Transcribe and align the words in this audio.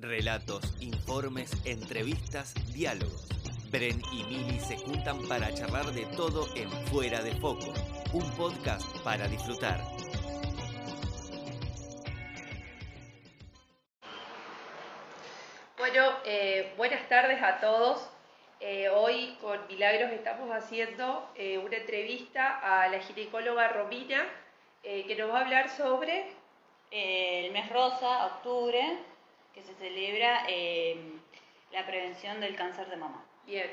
Relatos, 0.00 0.80
informes, 0.80 1.50
entrevistas, 1.66 2.54
diálogos. 2.72 3.26
Bren 3.68 4.00
y 4.12 4.22
Mili 4.22 4.60
se 4.60 4.76
juntan 4.76 5.26
para 5.26 5.52
charlar 5.52 5.86
de 5.86 6.06
todo 6.16 6.46
en 6.54 6.70
Fuera 6.86 7.20
de 7.20 7.32
Foco, 7.32 7.74
un 8.12 8.30
podcast 8.36 8.86
para 9.02 9.26
disfrutar. 9.26 9.80
Bueno, 15.76 16.12
eh, 16.24 16.72
buenas 16.76 17.08
tardes 17.08 17.42
a 17.42 17.58
todos. 17.58 18.08
Eh, 18.60 18.88
hoy 18.90 19.36
con 19.40 19.66
Milagros 19.66 20.12
estamos 20.12 20.48
haciendo 20.52 21.28
eh, 21.34 21.58
una 21.58 21.76
entrevista 21.76 22.60
a 22.60 22.88
la 22.88 23.00
ginecóloga 23.00 23.66
Romina, 23.70 24.28
que 24.80 25.16
nos 25.18 25.28
va 25.30 25.40
a 25.40 25.42
hablar 25.42 25.68
sobre 25.68 26.24
el 26.92 27.50
mes 27.50 27.68
rosa, 27.68 28.26
octubre, 28.26 28.96
que 29.58 29.64
se 29.64 29.74
celebra 29.74 30.44
em, 30.46 31.18
la 31.72 31.84
prevención 31.84 32.40
del 32.40 32.54
cáncer 32.54 32.86
de 32.88 32.96
mama. 32.96 33.24
Bien, 33.44 33.68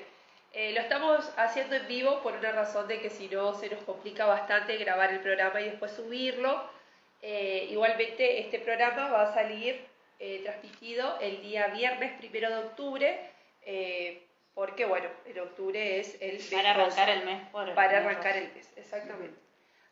eh, 0.54 0.72
lo 0.73 0.82
estamos 0.82 1.32
haciendo 1.38 1.76
en 1.76 1.88
vivo 1.88 2.23
por 2.23 2.34
una 2.34 2.52
razón 2.52 2.88
de 2.88 3.00
que 3.00 3.09
si 3.09 3.28
no 3.28 3.54
se 3.54 3.70
nos 3.70 3.84
complica 3.84 4.26
bastante 4.26 4.78
grabar 4.78 5.12
el 5.12 5.20
programa 5.20 5.62
y 5.62 5.66
después 5.66 5.92
subirlo. 5.92 6.70
Eh, 7.22 7.68
igualmente 7.70 8.40
este 8.40 8.59
programa 8.59 9.09
va 9.09 9.22
a 9.30 9.34
salir 9.34 9.86
eh, 10.20 10.42
transmitido 10.44 11.20
el 11.20 11.42
día 11.42 11.68
viernes 11.68 12.17
primero 12.17 12.50
de 12.50 12.58
octubre, 12.58 13.20
porque 14.54 14.86
bueno, 14.86 15.09
en 15.26 15.40
octubre 15.40 16.00
es 16.00 16.20
el 16.22 16.40
Para 16.52 16.72
arrancar 16.72 17.09
el 17.09 17.26
mes. 17.26 17.42
para 17.76 17.98
arrancar 17.98 18.38
el 18.38 18.54
mes, 18.54 18.72
exactamente. 18.76 19.38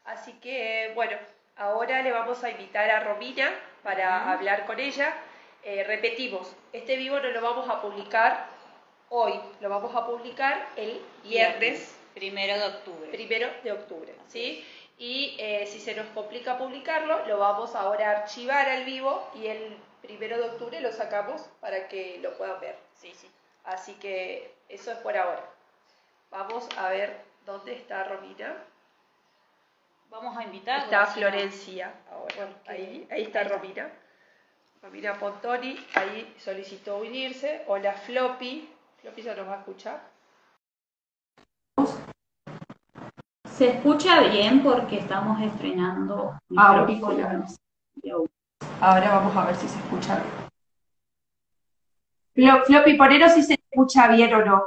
Así 0.05 0.33
que 0.33 0.91
bueno, 0.95 1.17
ahora 1.55 2.01
le 2.01 2.11
vamos 2.11 2.43
a 2.43 2.49
invitar 2.49 2.89
a 2.89 3.01
Romina 3.01 3.51
para 3.83 4.31
hablar 4.31 4.65
con 4.65 4.79
ella. 4.79 5.13
Eh, 5.65 5.85
repetimos, 5.85 6.53
este 6.73 6.97
vivo 6.97 7.19
no 7.19 7.29
lo 7.29 7.41
vamos 7.41 7.69
a 7.69 7.81
publicar 7.81 8.47
hoy, 9.07 9.39
lo 9.61 9.69
vamos 9.69 9.95
a 9.95 10.05
publicar 10.05 10.67
el 10.75 11.01
viernes. 11.23 11.97
Primero 12.13 12.57
de 12.57 12.65
octubre. 12.65 13.09
Primero 13.11 13.47
de 13.63 13.71
octubre, 13.71 14.13
¿sí? 14.27 14.65
Y 14.97 15.37
eh, 15.39 15.65
si 15.65 15.79
se 15.79 15.95
nos 15.95 16.05
complica 16.07 16.57
publicarlo, 16.57 17.25
lo 17.27 17.37
vamos 17.39 17.75
ahora 17.75 18.09
a 18.09 18.19
archivar 18.19 18.67
al 18.67 18.83
vivo 18.83 19.29
y 19.35 19.47
el 19.47 19.77
primero 20.01 20.37
de 20.37 20.49
octubre 20.49 20.81
lo 20.81 20.91
sacamos 20.91 21.41
para 21.61 21.87
que 21.87 22.19
lo 22.21 22.37
puedan 22.37 22.59
ver. 22.59 22.75
Sí, 22.93 23.13
sí. 23.15 23.31
Así 23.63 23.93
que 23.93 24.53
eso 24.67 24.91
es 24.91 24.97
por 24.97 25.17
ahora. 25.17 25.49
Vamos 26.29 26.67
a 26.77 26.89
ver 26.89 27.21
dónde 27.45 27.73
está 27.73 28.03
Romina. 28.03 28.57
Vamos 30.09 30.37
a 30.37 30.43
invitar. 30.43 30.83
Está 30.83 31.05
Florencia. 31.05 31.93
Ahora, 32.11 32.49
ahí, 32.67 33.07
ahí 33.09 33.23
está 33.23 33.45
Romina. 33.45 33.89
Mira, 34.91 35.17
Pontoni 35.17 35.77
ahí 35.95 36.35
solicitó 36.37 36.97
unirse. 36.97 37.63
Hola 37.67 37.93
Floppy. 37.93 38.69
Floppy 39.01 39.21
se 39.21 39.35
nos 39.35 39.47
va 39.47 39.55
a 39.55 39.59
escuchar. 39.59 40.11
Se 43.49 43.69
escucha 43.69 44.19
bien 44.21 44.61
porque 44.61 44.99
estamos 44.99 45.41
estrenando 45.41 46.37
auriculares. 46.57 47.55
Ahora 48.81 49.15
vamos 49.15 49.37
a 49.37 49.45
ver 49.45 49.55
si 49.55 49.67
se 49.67 49.79
escucha 49.79 50.21
bien. 52.35 52.65
Floppy, 52.65 52.97
ponero 52.97 53.29
si 53.29 53.41
se 53.41 53.53
escucha 53.53 54.09
bien 54.09 54.33
o 54.33 54.43
no. 54.43 54.63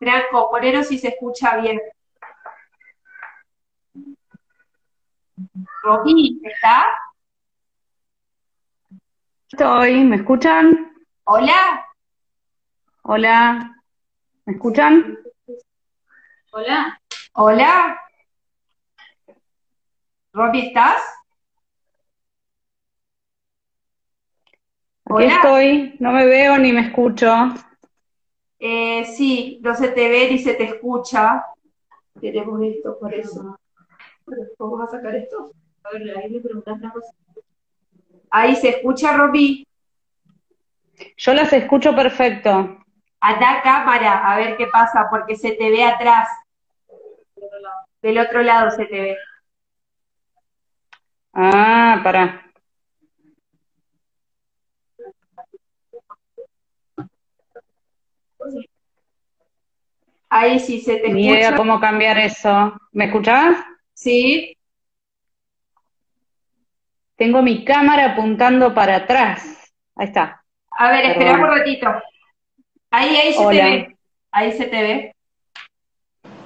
Franco, 0.00 0.50
ponero 0.50 0.82
si 0.82 0.98
se 0.98 1.08
escucha 1.08 1.58
bien. 1.58 1.78
Robi, 5.82 6.40
¿está? 6.42 6.86
Estoy, 9.52 10.04
¿me 10.04 10.16
escuchan? 10.16 10.94
Hola. 11.24 11.86
Hola, 13.02 13.76
¿me 14.46 14.54
escuchan? 14.54 15.18
Hola. 16.52 16.98
Hola. 17.34 18.00
Robi, 20.32 20.68
¿estás? 20.68 21.02
Aquí 25.04 25.24
estoy, 25.24 25.96
no 25.98 26.12
me 26.12 26.24
veo 26.24 26.56
ni 26.56 26.72
me 26.72 26.86
escucho. 26.86 27.30
Eh, 28.60 29.06
sí, 29.06 29.58
no 29.62 29.74
se 29.74 29.88
te 29.88 30.08
ve 30.08 30.28
ni 30.30 30.38
se 30.38 30.54
te 30.54 30.64
escucha. 30.64 31.46
Tenemos 32.20 32.60
esto 32.62 32.98
por 32.98 33.14
eso. 33.14 33.56
¿Vamos 34.58 34.80
a 34.82 34.90
sacar 34.90 35.14
esto? 35.16 35.50
A 35.82 35.90
ver, 35.90 36.18
ahí 36.18 36.28
le 36.28 36.40
preguntas 36.40 36.76
una 36.76 36.92
cosa. 36.92 37.12
Ahí 38.30 38.54
se 38.54 38.68
escucha, 38.68 39.16
Robi. 39.16 39.66
Yo 41.16 41.34
las 41.34 41.52
escucho 41.54 41.96
perfecto. 41.96 42.78
Anda 43.20 43.62
cámara, 43.62 44.30
a 44.30 44.36
ver 44.36 44.56
qué 44.56 44.66
pasa, 44.66 45.06
porque 45.10 45.36
se 45.36 45.52
te 45.52 45.70
ve 45.70 45.82
atrás. 45.84 46.28
Del 48.02 48.18
otro 48.18 48.42
lado 48.42 48.70
se 48.70 48.84
te 48.84 49.00
ve. 49.00 49.16
Ah, 51.32 52.00
para. 52.02 52.49
Ahí 60.30 60.60
sí 60.60 60.80
se 60.80 60.98
te 60.98 61.08
Ni 61.08 61.26
idea 61.26 61.56
cómo 61.56 61.80
cambiar 61.80 62.16
eso. 62.16 62.72
¿Me 62.92 63.06
escuchás? 63.06 63.56
Sí. 63.92 64.56
Tengo 67.16 67.42
mi 67.42 67.64
cámara 67.64 68.12
apuntando 68.12 68.72
para 68.72 68.96
atrás. 68.96 69.72
Ahí 69.96 70.06
está. 70.06 70.42
A 70.70 70.90
ver, 70.92 71.04
espera 71.06 71.34
un 71.34 71.42
ratito. 71.42 71.88
Ahí, 72.92 73.16
ahí 73.16 73.32
se 73.34 73.46
te 73.46 73.62
ve. 73.62 73.96
Ahí 74.30 74.52
se 74.52 74.64
te 74.66 74.82
ve. 74.82 75.14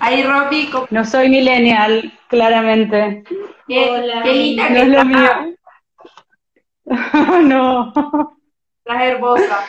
Ahí, 0.00 0.22
Robbie. 0.22 0.70
No 0.90 1.04
soy 1.04 1.28
millennial, 1.28 2.12
claramente. 2.28 3.22
Hola. 3.68 4.22
Qué 4.22 4.32
linda 4.32 4.70
no 4.70 4.76
es 4.76 4.88
lo 4.88 5.04
mío. 5.04 5.56
no. 7.44 7.92
Estás 8.78 9.02
hermosa. 9.02 9.66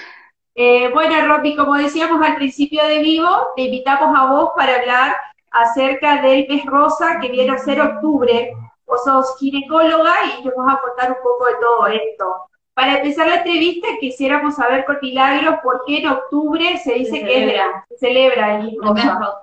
Eh, 0.57 0.89
bueno, 0.93 1.27
Robbie, 1.27 1.57
como 1.57 1.75
decíamos 1.75 2.25
al 2.25 2.38
principio 2.38 2.85
de 2.85 2.99
vivo, 2.99 3.27
te 3.57 3.63
invitamos 3.63 4.17
a 4.17 4.31
vos 4.31 4.51
para 4.55 4.77
hablar 4.77 5.13
acerca 5.51 6.21
del 6.21 6.47
mes 6.47 6.66
rosa 6.66 7.19
que 7.19 7.29
viene 7.29 7.51
a 7.51 7.57
ser 7.57 7.81
octubre. 7.81 8.53
Vos 8.85 9.03
sos 9.03 9.38
ginecóloga 9.38 10.13
y 10.39 10.45
nos 10.45 10.55
vas 10.55 10.75
a 10.75 10.81
contar 10.81 11.09
un 11.09 11.17
poco 11.21 11.45
de 11.47 11.55
todo 11.59 11.88
esto. 11.88 12.35
Para 12.73 12.97
empezar 12.97 13.27
la 13.27 13.35
entrevista, 13.35 13.88
quisiéramos 13.99 14.55
saber 14.55 14.85
con 14.85 14.97
Milagros 15.01 15.55
por 15.61 15.83
qué 15.85 15.99
en 15.99 16.07
octubre 16.07 16.77
se 16.77 16.94
dice 16.94 17.21
que 17.21 17.57
se 17.89 17.97
celebra 17.97 18.55
el 18.55 18.63
mes 18.63 18.75
rosa. 18.77 19.41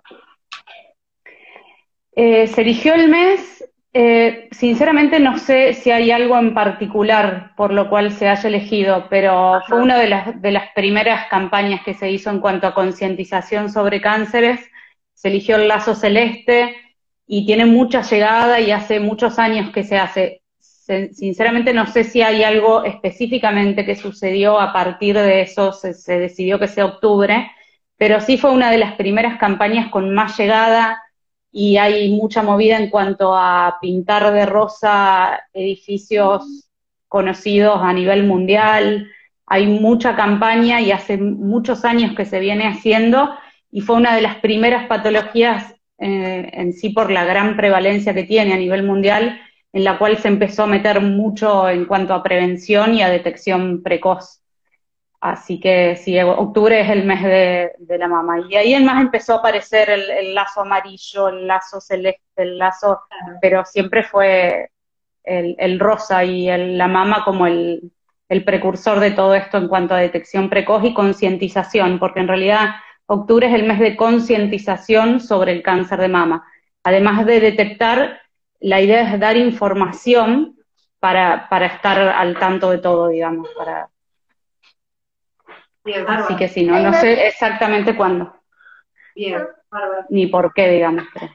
Eh, 2.15 2.47
se 2.47 2.61
eligió 2.61 2.95
el 2.95 3.09
mes 3.09 3.62
eh, 3.95 4.49
sinceramente 4.53 5.21
no 5.21 5.39
sé 5.39 5.75
si 5.75 5.91
hay 5.91 6.11
algo 6.11 6.39
en 6.39 6.55
particular 6.55 7.53
por 7.57 7.73
lo 7.75 7.91
cual 7.91 8.11
se 8.13 8.27
haya 8.27 8.49
elegido, 8.49 9.07
pero 9.11 9.61
fue 9.69 9.83
una 9.83 9.99
de 9.99 10.09
las, 10.09 10.41
de 10.41 10.51
las 10.51 10.73
primeras 10.75 11.29
campañas 11.29 11.83
que 11.85 11.93
se 11.93 12.11
hizo 12.11 12.31
en 12.31 12.41
cuanto 12.41 12.67
a 12.67 12.75
concientización 12.75 13.71
sobre 13.71 14.01
cánceres. 14.01 14.61
Se 15.15 15.29
eligió 15.29 15.57
el 15.57 15.69
lazo 15.69 15.95
celeste 15.95 16.75
y 17.27 17.45
tiene 17.45 17.67
mucha 17.67 18.01
llegada 18.03 18.61
y 18.61 18.71
hace 18.71 18.99
muchos 18.99 19.39
años 19.39 19.71
que 19.73 19.85
se 19.85 19.99
hace. 19.99 20.43
sinceramente 21.13 21.75
no 21.75 21.87
sé 21.87 22.05
si 22.05 22.23
hay 22.23 22.43
algo 22.45 22.85
específicamente 22.85 23.85
que 23.85 23.95
sucedió 23.95 24.59
a 24.59 24.73
partir 24.73 25.17
de 25.17 25.43
eso, 25.43 25.73
se, 25.73 25.95
se 25.95 26.19
decidió 26.19 26.59
que 26.59 26.69
sea 26.69 26.87
octubre, 26.87 27.51
pero 27.99 28.21
sí 28.21 28.39
fue 28.39 28.53
una 28.53 28.71
de 28.71 28.79
las 28.79 28.95
primeras 28.95 29.39
campañas 29.39 29.91
con 29.91 30.15
más 30.15 30.39
llegada, 30.39 30.99
y 31.53 31.77
hay 31.77 32.11
mucha 32.11 32.43
movida 32.43 32.79
en 32.79 32.89
cuanto 32.89 33.37
a 33.37 33.77
pintar 33.81 34.33
de 34.33 34.47
rosa 34.47 35.39
edificios 35.53 36.71
conocidos 37.09 37.79
a 37.83 37.93
nivel 37.93 38.25
mundial. 38.25 39.11
Hay 39.47 39.67
mucha 39.67 40.17
campaña 40.17 40.81
y 40.81 40.93
hace 40.93 41.19
muchos 41.19 41.85
años 41.85 42.17
que 42.17 42.25
se 42.25 42.41
viene 42.41 42.67
haciendo 42.67 43.29
y 43.71 43.83
fue 43.83 43.97
una 43.97 44.17
de 44.17 44.23
las 44.23 44.37
primeras 44.37 44.87
patologías 44.87 45.75
eh, 45.99 46.51
en 46.55 46.73
sí 46.73 46.89
por 46.89 47.11
la 47.11 47.25
gran 47.25 47.55
prevalencia 47.57 48.15
que 48.15 48.25
tiene 48.25 48.55
a 48.55 48.59
nivel 48.59 48.83
mundial, 48.83 49.39
en 49.75 49.85
la 49.85 49.99
cual 49.99 50.17
se 50.17 50.29
empezó 50.29 50.65
a 50.65 50.67
meter 50.67 51.03
mucho 51.03 51.69
en 51.69 51.85
cuanto 51.85 52.15
a 52.15 52.23
prevención 52.23 52.95
y 52.95 53.03
a 53.03 53.11
detección 53.11 53.83
precoz. 53.83 54.42
Así 55.23 55.61
que 55.61 55.95
sí, 55.95 56.19
octubre 56.21 56.81
es 56.81 56.91
el 56.91 57.05
mes 57.05 57.23
de, 57.23 57.97
la 57.97 58.09
mamá. 58.09 58.41
Y 58.51 58.57
ahí 58.57 58.75
en 58.75 58.85
más 58.85 59.01
empezó 59.01 59.35
a 59.35 59.37
aparecer 59.37 59.89
el, 59.89 60.35
lazo 60.35 60.63
amarillo, 60.63 61.29
el 61.29 61.47
lazo 61.47 61.81
celeste, 61.81 62.25
el 62.35 62.59
lazo, 62.59 63.03
pero 63.41 63.65
siempre 63.65 64.03
fue 64.03 64.73
el, 65.23 65.79
rosa 65.79 66.25
y 66.25 66.49
la 66.77 66.89
mama 66.89 67.23
como 67.25 67.47
el, 67.47 67.93
precursor 68.45 68.99
de 68.99 69.13
todo 69.13 69.37
esto 69.37 69.59
en 69.59 69.69
cuanto 69.69 69.95
a 69.95 69.99
detección 69.99 70.51
precoz 70.51 70.83
y 70.85 70.93
concientización, 70.93 72.01
porque 72.01 72.19
en 72.19 72.27
realidad 72.27 72.71
octubre 73.07 73.47
es 73.47 73.55
el 73.55 73.63
mes 73.63 73.79
de 73.79 73.95
concientización 73.95 75.21
sobre 75.21 75.53
el 75.53 75.63
cáncer 75.63 76.01
de 76.01 76.09
mama. 76.09 76.45
Además 76.83 77.25
de 77.27 77.39
detectar, 77.39 78.23
la 78.59 78.81
idea 78.81 79.03
es 79.03 79.21
dar 79.21 79.37
información 79.37 80.57
para, 80.99 81.49
para 81.49 81.67
estar 81.67 82.01
al 82.01 82.37
tanto 82.41 82.73
de 82.73 82.79
todo, 82.79 83.07
digamos. 83.07 83.49
Para... 83.57 83.92
Bien, 85.85 86.01
Así 86.03 86.07
bárbaro. 86.07 86.37
que 86.37 86.49
sí, 86.49 86.65
no, 86.65 86.79
no 86.79 86.93
sé 86.95 87.27
exactamente 87.27 87.97
cuándo, 87.97 88.33
Bien, 89.17 89.45
bárbaro. 89.71 90.05
ni 90.11 90.27
por 90.27 90.53
qué, 90.55 90.69
digamos. 90.71 91.05
pero- 91.13 91.33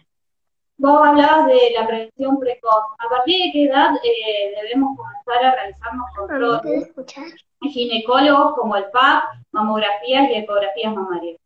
Vos 0.79 1.07
hablabas 1.07 1.47
de 1.47 1.59
la 1.75 1.87
prevención 1.87 2.39
precoz. 2.39 2.85
¿A 2.99 3.09
partir 3.09 3.35
de 3.45 3.51
qué 3.51 3.65
edad 3.65 3.89
eh, 4.03 4.53
debemos 4.61 4.95
comenzar 4.95 5.43
a 5.43 5.55
realizarnos 5.55 6.05
controles? 6.15 6.91
Ginecólogos 7.61 8.53
como 8.55 8.75
el 8.75 8.85
PAP, 8.91 9.23
mamografías 9.51 10.29
y 10.29 10.35
ecografías 10.35 10.93
mamarias. 10.93 11.39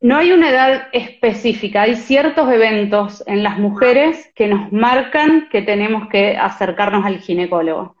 No 0.00 0.16
hay 0.16 0.32
una 0.32 0.50
edad 0.50 0.88
específica, 0.92 1.82
hay 1.82 1.94
ciertos 1.94 2.50
eventos 2.50 3.22
en 3.28 3.44
las 3.44 3.58
mujeres 3.58 4.32
que 4.34 4.48
nos 4.48 4.72
marcan 4.72 5.48
que 5.50 5.62
tenemos 5.62 6.08
que 6.08 6.36
acercarnos 6.36 7.06
al 7.06 7.18
ginecólogo. 7.20 7.94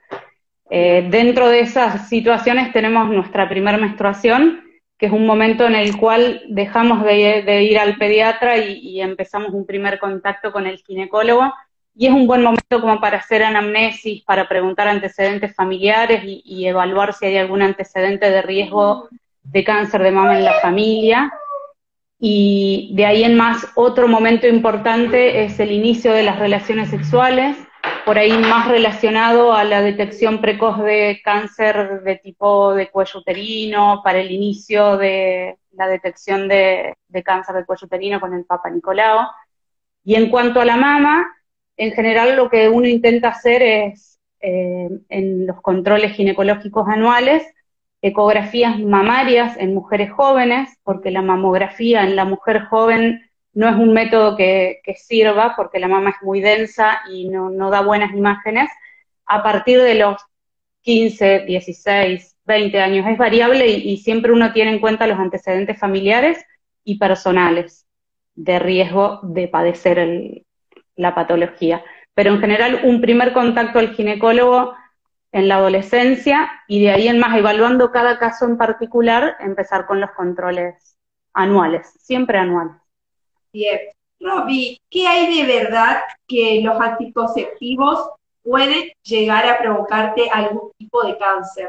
Eh, 0.74 1.06
dentro 1.10 1.50
de 1.50 1.60
esas 1.60 2.08
situaciones 2.08 2.72
tenemos 2.72 3.06
nuestra 3.10 3.46
primera 3.46 3.76
menstruación, 3.76 4.64
que 4.96 5.04
es 5.04 5.12
un 5.12 5.26
momento 5.26 5.66
en 5.66 5.74
el 5.74 5.98
cual 5.98 6.40
dejamos 6.48 7.04
de, 7.04 7.62
ir 7.62 7.78
al 7.78 7.98
pediatra 7.98 8.56
y, 8.56 8.98
empezamos 9.02 9.52
un 9.52 9.66
primer 9.66 9.98
contacto 9.98 10.50
con 10.50 10.66
el 10.66 10.78
ginecólogo, 10.78 11.52
y 11.94 12.06
es 12.06 12.12
un 12.14 12.26
buen 12.26 12.42
momento 12.42 12.80
como 12.80 12.98
para 13.02 13.18
hacer 13.18 13.42
anamnesis, 13.42 14.24
para 14.24 14.48
preguntar 14.48 14.88
antecedentes 14.88 15.54
familiares 15.54 16.22
y 16.24 16.66
evaluar 16.66 17.12
si 17.12 17.26
hay 17.26 17.36
algún 17.36 17.60
antecedente 17.60 18.30
de 18.30 18.40
riesgo 18.40 19.10
de 19.42 19.64
cáncer 19.64 20.02
de 20.02 20.10
mama 20.10 20.38
en 20.38 20.44
la 20.46 20.54
familia. 20.60 21.30
Y 22.18 22.92
de 22.94 23.04
ahí 23.04 23.24
en 23.24 23.36
más, 23.36 23.66
otro 23.74 24.08
momento 24.08 24.46
importante 24.46 25.44
es 25.44 25.60
el 25.60 25.70
inicio 25.70 26.14
de 26.14 26.22
las 26.22 26.38
relaciones 26.38 26.88
sexuales, 26.88 27.58
por 28.04 28.18
ahí 28.18 28.32
más 28.32 28.68
relacionado 28.68 29.52
a 29.52 29.64
la 29.64 29.80
detección 29.80 30.40
precoz 30.40 30.78
de 30.78 31.20
cáncer 31.24 32.02
de 32.02 32.16
tipo 32.16 32.74
de 32.74 32.90
cuello 32.90 33.20
uterino, 33.20 34.00
para 34.02 34.20
el 34.20 34.30
inicio 34.30 34.96
de 34.96 35.58
la 35.72 35.86
detección 35.86 36.48
de, 36.48 36.96
cáncer 37.24 37.54
de 37.56 37.64
cuello 37.64 37.86
uterino 37.86 38.20
con 38.20 38.34
el 38.34 38.44
Papa 38.44 38.70
Nicolau. 38.70 39.26
Y 40.04 40.16
en 40.16 40.30
cuanto 40.30 40.60
a 40.60 40.64
la 40.64 40.76
mama, 40.76 41.26
en 41.76 41.92
general 41.92 42.36
lo 42.36 42.50
que 42.50 42.68
uno 42.68 42.86
intenta 42.86 43.28
hacer 43.28 43.62
es, 43.62 44.18
eh, 44.40 44.88
en 45.08 45.46
los 45.46 45.60
controles 45.62 46.12
ginecológicos 46.12 46.88
anuales, 46.88 47.44
ecografías 48.02 48.80
mamarias 48.80 49.56
en 49.58 49.74
mujeres 49.74 50.10
jóvenes, 50.12 50.76
porque 50.82 51.12
la 51.12 51.22
mamografía 51.22 52.02
en 52.02 52.16
la 52.16 52.24
mujer 52.24 52.64
joven 52.64 53.30
no 53.54 53.68
es 53.68 53.76
un 53.76 53.92
método 53.92 54.36
que, 54.36 54.80
sirva, 54.96 55.54
porque 55.56 55.78
la 55.78 55.88
mama 55.88 56.10
es 56.10 56.16
muy 56.22 56.40
densa 56.40 57.02
y 57.10 57.28
no, 57.28 57.70
da 57.70 57.82
buenas 57.82 58.12
imágenes, 58.14 58.70
a 59.26 59.42
partir 59.42 59.80
de 59.80 59.94
los 59.94 60.16
15, 60.82 61.40
16, 61.40 62.36
20 62.44 62.80
años. 62.80 63.06
Es 63.06 63.18
variable 63.18 63.66
y, 63.68 63.96
siempre 63.98 64.32
uno 64.32 64.52
tiene 64.52 64.72
en 64.72 64.80
cuenta 64.80 65.06
los 65.06 65.18
antecedentes 65.18 65.78
familiares 65.78 66.44
y 66.84 66.98
personales 66.98 67.86
de 68.34 68.58
riesgo 68.58 69.20
de 69.22 69.48
padecer 69.48 70.44
la 70.96 71.14
patología. 71.14 71.84
Pero 72.14 72.30
en 72.30 72.40
general, 72.40 72.80
un 72.84 73.00
primer 73.00 73.32
contacto 73.32 73.78
al 73.78 73.94
ginecólogo 73.94 74.74
en 75.32 75.48
la 75.48 75.56
adolescencia 75.56 76.50
y 76.68 76.82
de 76.82 76.90
ahí 76.90 77.08
en 77.08 77.18
más, 77.18 77.36
evaluando 77.36 77.90
cada 77.90 78.18
caso 78.18 78.44
en 78.44 78.58
particular, 78.58 79.36
empezar 79.40 79.86
con 79.86 80.00
los 80.00 80.10
controles 80.12 80.98
anuales, 81.32 81.90
siempre 81.98 82.38
anuales. 82.38 82.81
Bien. 83.52 83.80
Robbie, 84.18 84.80
¿qué 84.88 85.06
hay 85.06 85.36
de 85.36 85.60
verdad 85.60 85.98
que 86.28 86.60
los 86.62 86.80
anticonceptivos 86.80 88.10
pueden 88.42 88.90
llegar 89.02 89.46
a 89.46 89.58
provocarte 89.58 90.30
algún 90.30 90.70
tipo 90.78 91.02
de 91.04 91.18
cáncer? 91.18 91.68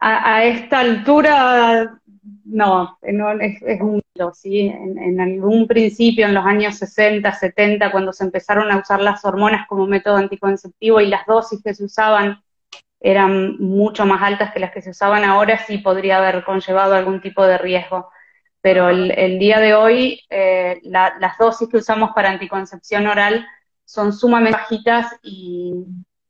A, 0.00 0.44
esta 0.44 0.80
altura, 0.80 2.00
no, 2.44 2.98
no 3.02 3.32
es, 3.40 3.60
es, 3.62 3.80
un 3.80 3.96
mito, 3.96 4.32
¿sí? 4.32 4.68
En, 4.68 5.20
algún 5.20 5.66
principio, 5.66 6.26
en 6.26 6.34
los 6.34 6.46
años 6.46 6.76
60, 6.76 7.32
70, 7.32 7.90
cuando 7.90 8.12
se 8.12 8.22
empezaron 8.22 8.70
a 8.70 8.78
usar 8.78 9.00
las 9.00 9.24
hormonas 9.24 9.66
como 9.66 9.86
método 9.86 10.16
anticonceptivo 10.16 11.00
y 11.00 11.06
las 11.06 11.26
dosis 11.26 11.60
que 11.62 11.74
se 11.74 11.84
usaban 11.84 12.40
eran 13.00 13.58
mucho 13.58 14.06
más 14.06 14.22
altas 14.22 14.52
que 14.52 14.60
las 14.60 14.72
que 14.72 14.82
se 14.82 14.90
usaban 14.90 15.24
ahora, 15.24 15.64
sí 15.66 15.78
podría 15.78 16.18
haber 16.18 16.44
conllevado 16.44 16.94
algún 16.94 17.20
tipo 17.20 17.44
de 17.44 17.58
riesgo. 17.58 18.10
Pero 18.68 18.90
el, 18.90 19.38
día 19.38 19.60
de 19.60 19.72
hoy, 19.72 20.20
eh, 20.28 20.78
la, 20.82 21.14
las 21.18 21.38
dosis 21.38 21.70
que 21.70 21.78
usamos 21.78 22.10
para 22.14 22.28
anticoncepción 22.28 23.06
oral 23.06 23.46
son 23.86 24.12
sumamente 24.12 24.58
bajitas 24.58 25.06
y 25.22 25.72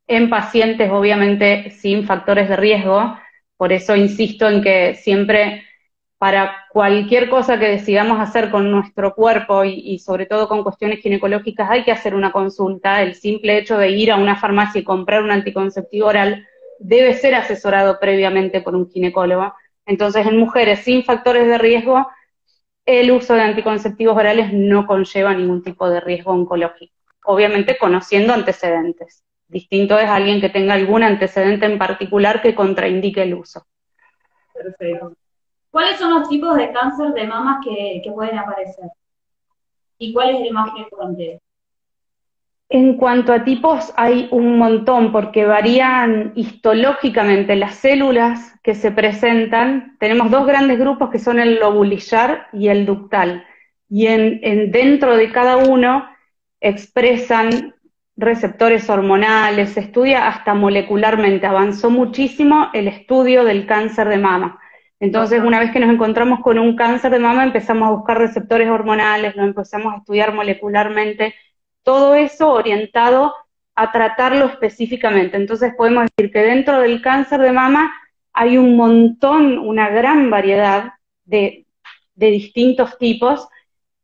en 0.07 0.29
pacientes, 0.29 0.89
obviamente, 0.89 1.69
sin 1.71 2.05
factores 2.07 2.47
de 2.47 2.55
riesgo. 2.55 3.19
Por 3.57 3.73
eso 3.73 3.93
insisto 3.93 4.47
en 4.47 4.61
que 4.63 4.95
siempre 4.95 5.65
para 6.17 6.55
cualquier 6.71 7.29
cosa 7.29 7.59
que 7.59 7.67
decidamos 7.67 8.21
hacer 8.21 8.49
con 8.51 8.71
nuestro 8.71 9.13
cuerpo 9.15 9.65
y, 9.65 9.99
sobre 9.99 10.25
todo 10.25 10.47
con 10.47 10.63
cuestiones 10.63 11.01
ginecológicas 11.01 11.69
hay 11.69 11.83
que 11.83 11.91
hacer 11.91 12.15
una 12.15 12.31
consulta. 12.31 13.01
El 13.01 13.15
simple 13.15 13.57
hecho 13.57 13.77
de 13.77 13.89
ir 13.89 14.13
a 14.13 14.15
una 14.15 14.37
farmacia 14.37 14.79
y 14.79 14.85
comprar 14.85 15.23
un 15.23 15.31
anticonceptivo 15.31 16.07
oral 16.07 16.47
debe 16.79 17.15
ser 17.15 17.35
asesorado 17.35 17.99
previamente 17.99 18.61
por 18.61 18.77
un 18.77 18.89
ginecólogo. 18.89 19.53
Entonces, 19.85 20.25
en 20.25 20.37
mujeres 20.37 20.79
sin 20.79 21.03
factores 21.03 21.45
de 21.45 21.57
riesgo, 21.57 22.07
el 22.89 23.11
uso 23.11 23.35
de 23.35 23.41
anticonceptivos 23.41 24.17
orales 24.17 24.51
no 24.51 24.87
conlleva 24.87 25.35
ningún 25.35 25.61
tipo 25.61 25.87
de 25.87 25.99
riesgo 25.99 26.31
oncológico. 26.31 26.95
Obviamente 27.23 27.77
conociendo 27.77 28.33
antecedentes. 28.33 29.23
Distinto 29.47 29.99
es 29.99 30.09
alguien 30.09 30.41
que 30.41 30.49
tenga 30.49 30.73
algún 30.73 31.03
antecedente 31.03 31.67
en 31.67 31.77
particular 31.77 32.41
que 32.41 32.55
contraindique 32.55 33.21
el 33.21 33.35
uso. 33.35 33.67
Perfecto. 34.53 35.13
¿Cuáles 35.69 35.99
son 35.99 36.19
los 36.19 36.27
tipos 36.27 36.55
de 36.55 36.71
cáncer 36.71 37.13
de 37.13 37.27
mamas 37.27 37.63
que, 37.63 38.01
pueden 38.11 38.39
aparecer? 38.39 38.89
¿Y 39.99 40.11
cuál 40.11 40.31
es 40.31 40.41
el 40.41 40.51
más 40.51 40.71
frecuente? 40.71 41.39
En 42.71 42.97
cuanto 42.97 43.33
a 43.33 43.43
tipos, 43.43 43.91
hay 43.97 44.27
un 44.29 44.59
montón, 44.59 45.11
porque 45.11 45.43
varían 45.45 46.33
histológicamente 46.35 47.55
las 47.55 47.75
células 47.75 48.53
que 48.61 48.75
se 48.75 48.91
presentan. 48.91 49.97
Tenemos 49.99 50.29
dos 50.29 50.45
grandes 50.45 50.77
grupos 50.77 51.09
que 51.09 51.17
son 51.17 51.39
el 51.39 51.59
lobulillar 51.59 52.47
y 52.53 52.67
el 52.67 52.85
ductal. 52.85 53.43
Y 53.89 54.05
en, 54.05 54.39
en 54.43 54.71
dentro 54.71 55.17
de 55.17 55.31
cada 55.31 55.57
uno 55.57 56.05
expresan 56.61 57.73
receptores 58.15 58.87
hormonales, 58.87 59.71
se 59.71 59.79
estudia 59.79 60.27
hasta 60.27 60.53
molecularmente. 60.53 61.47
Avanzó 61.47 61.89
muchísimo 61.89 62.69
el 62.73 62.87
estudio 62.87 63.45
del 63.45 63.65
cáncer 63.65 64.09
de 64.09 64.17
mama. 64.17 64.59
Entonces, 64.99 65.41
una 65.41 65.59
vez 65.59 65.71
que 65.71 65.79
nos 65.79 65.89
encontramos 65.89 66.41
con 66.41 66.59
un 66.59 66.75
cáncer 66.75 67.11
de 67.11 67.19
mama, 67.19 67.45
empezamos 67.45 67.87
a 67.87 67.91
buscar 67.91 68.19
receptores 68.19 68.69
hormonales, 68.69 69.35
lo 69.35 69.43
empezamos 69.43 69.93
a 69.93 69.97
estudiar 69.97 70.33
molecularmente, 70.33 71.33
todo 71.83 72.15
eso 72.15 72.51
orientado 72.51 73.33
a 73.75 73.91
tratarlo 73.91 74.45
específicamente. 74.45 75.37
Entonces, 75.37 75.73
podemos 75.75 76.05
decir 76.15 76.31
que 76.31 76.41
dentro 76.41 76.79
del 76.79 77.01
cáncer 77.01 77.39
de 77.41 77.51
mama 77.51 77.93
hay 78.33 78.57
un 78.57 78.75
montón, 78.75 79.57
una 79.57 79.89
gran 79.89 80.29
variedad 80.29 80.93
de, 81.25 81.65
de 82.15 82.27
distintos 82.27 82.97
tipos, 82.97 83.47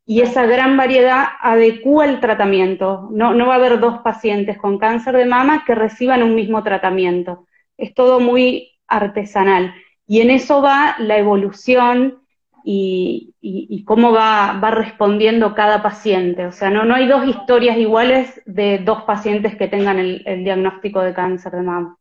y 0.08 0.20
esa 0.20 0.46
gran 0.46 0.76
variedad 0.76 1.26
adecúa 1.40 2.04
el 2.06 2.20
tratamiento. 2.20 3.08
No, 3.10 3.34
no 3.34 3.48
va 3.48 3.54
a 3.54 3.56
haber 3.56 3.80
dos 3.80 3.98
pacientes 3.98 4.56
con 4.56 4.78
cáncer 4.78 5.16
de 5.16 5.26
mama 5.26 5.64
que 5.66 5.74
reciban 5.74 6.22
un 6.22 6.36
mismo 6.36 6.62
tratamiento. 6.62 7.46
Es 7.76 7.92
todo 7.92 8.20
muy 8.20 8.78
artesanal. 8.86 9.74
Y 10.06 10.20
en 10.20 10.30
eso 10.30 10.62
va 10.62 10.94
la 10.98 11.18
evolución 11.18 12.20
y, 12.68 13.84
cómo 13.86 14.12
va, 14.12 14.58
va, 14.62 14.72
respondiendo 14.72 15.54
cada 15.54 15.84
paciente. 15.84 16.46
O 16.46 16.52
sea, 16.52 16.68
no, 16.68 16.84
no 16.84 16.96
hay 16.96 17.06
dos 17.06 17.24
historias 17.24 17.76
iguales 17.76 18.42
de 18.44 18.78
dos 18.78 19.02
pacientes 19.02 19.56
que 19.56 19.68
tengan 19.68 20.00
el, 20.00 20.24
diagnóstico 20.42 21.00
de 21.00 21.14
cáncer 21.14 21.52
de 21.52 21.62
mama. 21.62 21.96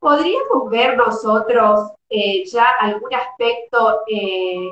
¿Podríamos 0.00 0.68
ver 0.70 0.96
nosotros 0.96 1.92
eh, 2.08 2.44
ya 2.46 2.66
algún 2.80 3.14
aspecto, 3.14 4.00
eh, 4.08 4.68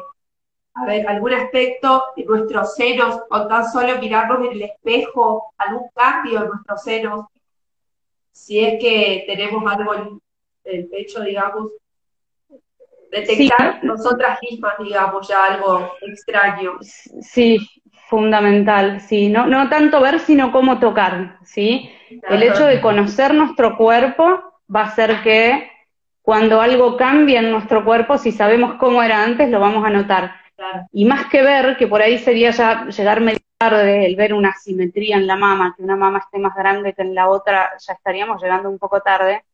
a 0.75 0.87
ver, 0.87 1.07
algún 1.07 1.35
aspecto 1.35 2.03
de 2.17 2.25
nuestros 2.25 2.75
senos, 2.75 3.21
o 3.31 3.47
tan 3.47 3.71
solo 3.71 3.97
mirarnos 4.00 4.45
en 4.45 4.53
el 4.53 4.62
espejo, 4.62 5.53
algún 5.59 5.88
cambio 5.95 6.43
en 6.43 6.49
nuestros 6.49 6.83
senos? 6.83 7.27
Si 8.33 8.59
es 8.59 8.81
que 8.81 9.23
tenemos 9.29 9.71
algo 9.73 9.95
en 9.95 10.21
el 10.65 10.88
pecho, 10.88 11.21
digamos, 11.21 11.71
detectar 13.11 13.79
sí. 13.81 13.87
nosotras 13.87 14.38
mismas, 14.43 14.75
digamos, 14.79 15.29
ya 15.29 15.45
algo 15.45 15.95
extraño. 16.03 16.79
Sí, 16.81 17.59
fundamental, 18.09 19.00
sí, 19.00 19.29
no, 19.29 19.47
no 19.47 19.69
tanto 19.69 20.00
ver, 20.00 20.21
sino 20.21 20.50
cómo 20.50 20.79
tocar, 20.79 21.38
¿sí? 21.45 21.91
El 22.29 22.43
hecho 22.43 22.65
de 22.65 22.81
conocer 22.81 23.35
nuestro 23.35 23.77
cuerpo 23.77 24.43
va 24.75 24.83
a 24.83 24.87
hacer 24.87 25.23
que 25.23 25.71
cuando 26.23 26.61
algo 26.61 26.97
cambia 26.97 27.41
en 27.41 27.50
nuestro 27.50 27.85
cuerpo, 27.85 28.19
si 28.19 28.33
sabemos 28.33 28.75
cómo 28.75 29.03
era 29.03 29.23
antes, 29.23 29.49
lo 29.50 29.61
vamos 29.61 29.85
a 29.85 29.91
notar. 29.91 30.35
Y 30.93 31.05
más 31.05 31.27
que 31.27 31.43
ver, 31.43 31.77
que 31.77 31.87
por 31.87 32.03
ahí 32.03 32.19
sería 32.19 32.50
ya 32.50 32.87
llegar 32.87 33.21
medio 33.21 33.38
tarde, 33.59 34.07
el 34.07 34.17
ver 34.17 34.35
una 34.35 34.53
simetría 34.55 35.17
en 35.17 35.27
la 35.27 35.37
mama, 35.37 35.75
que 35.77 35.83
una 35.83 35.97
mama 35.97 36.19
esté 36.19 36.38
más 36.38 36.55
grande 36.55 36.93
que 36.93 37.03
en 37.03 37.15
la 37.15 37.29
otra, 37.29 37.71
ya 37.79 37.93
estaríamos 37.93 38.43
llegando 38.43 38.69
un 38.71 38.79
poco 38.79 39.00
tarde. 39.00 39.45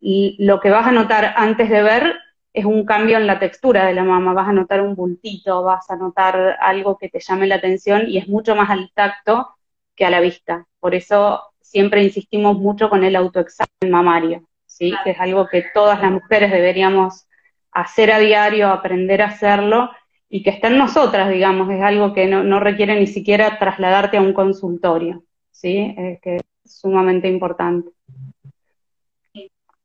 Y 0.00 0.36
lo 0.38 0.60
que 0.60 0.70
vas 0.70 0.86
a 0.86 0.92
notar 0.92 1.34
antes 1.36 1.68
de 1.68 1.82
ver 1.82 2.16
es 2.52 2.64
un 2.64 2.84
cambio 2.84 3.16
en 3.16 3.26
la 3.26 3.38
textura 3.38 3.86
de 3.86 3.94
la 3.94 4.04
mama, 4.04 4.32
vas 4.32 4.48
a 4.48 4.52
notar 4.52 4.80
un 4.80 4.94
bultito, 4.94 5.62
vas 5.62 5.88
a 5.90 5.96
notar 5.96 6.56
algo 6.60 6.98
que 6.98 7.08
te 7.08 7.20
llame 7.20 7.46
la 7.46 7.56
atención 7.56 8.08
y 8.08 8.18
es 8.18 8.28
mucho 8.28 8.56
más 8.56 8.70
al 8.70 8.90
tacto 8.94 9.48
que 9.94 10.04
a 10.04 10.10
la 10.10 10.20
vista. 10.20 10.66
Por 10.80 10.94
eso 10.94 11.42
siempre 11.60 12.02
insistimos 12.02 12.58
mucho 12.58 12.90
con 12.90 13.04
el 13.04 13.14
autoexamen 13.14 13.90
mamario, 13.90 14.48
¿sí? 14.66 14.92
que 15.04 15.10
es 15.10 15.20
algo 15.20 15.46
que 15.46 15.64
todas 15.72 16.00
las 16.00 16.10
mujeres 16.10 16.50
deberíamos 16.50 17.28
hacer 17.72 18.10
a 18.10 18.18
diario, 18.18 18.68
aprender 18.68 19.22
a 19.22 19.26
hacerlo 19.26 19.90
y 20.28 20.42
que 20.42 20.50
está 20.50 20.68
en 20.68 20.78
nosotras, 20.78 21.30
digamos, 21.30 21.70
es 21.70 21.82
algo 21.82 22.12
que 22.12 22.26
no, 22.26 22.60
requiere 22.60 22.98
ni 22.98 23.06
siquiera 23.06 23.58
trasladarte 23.58 24.16
a 24.16 24.22
un 24.22 24.32
consultorio, 24.32 25.24
¿sí? 25.50 25.94
Es 25.96 26.20
que 26.20 26.36
es 26.36 26.42
sumamente 26.64 27.28
importante. 27.28 27.90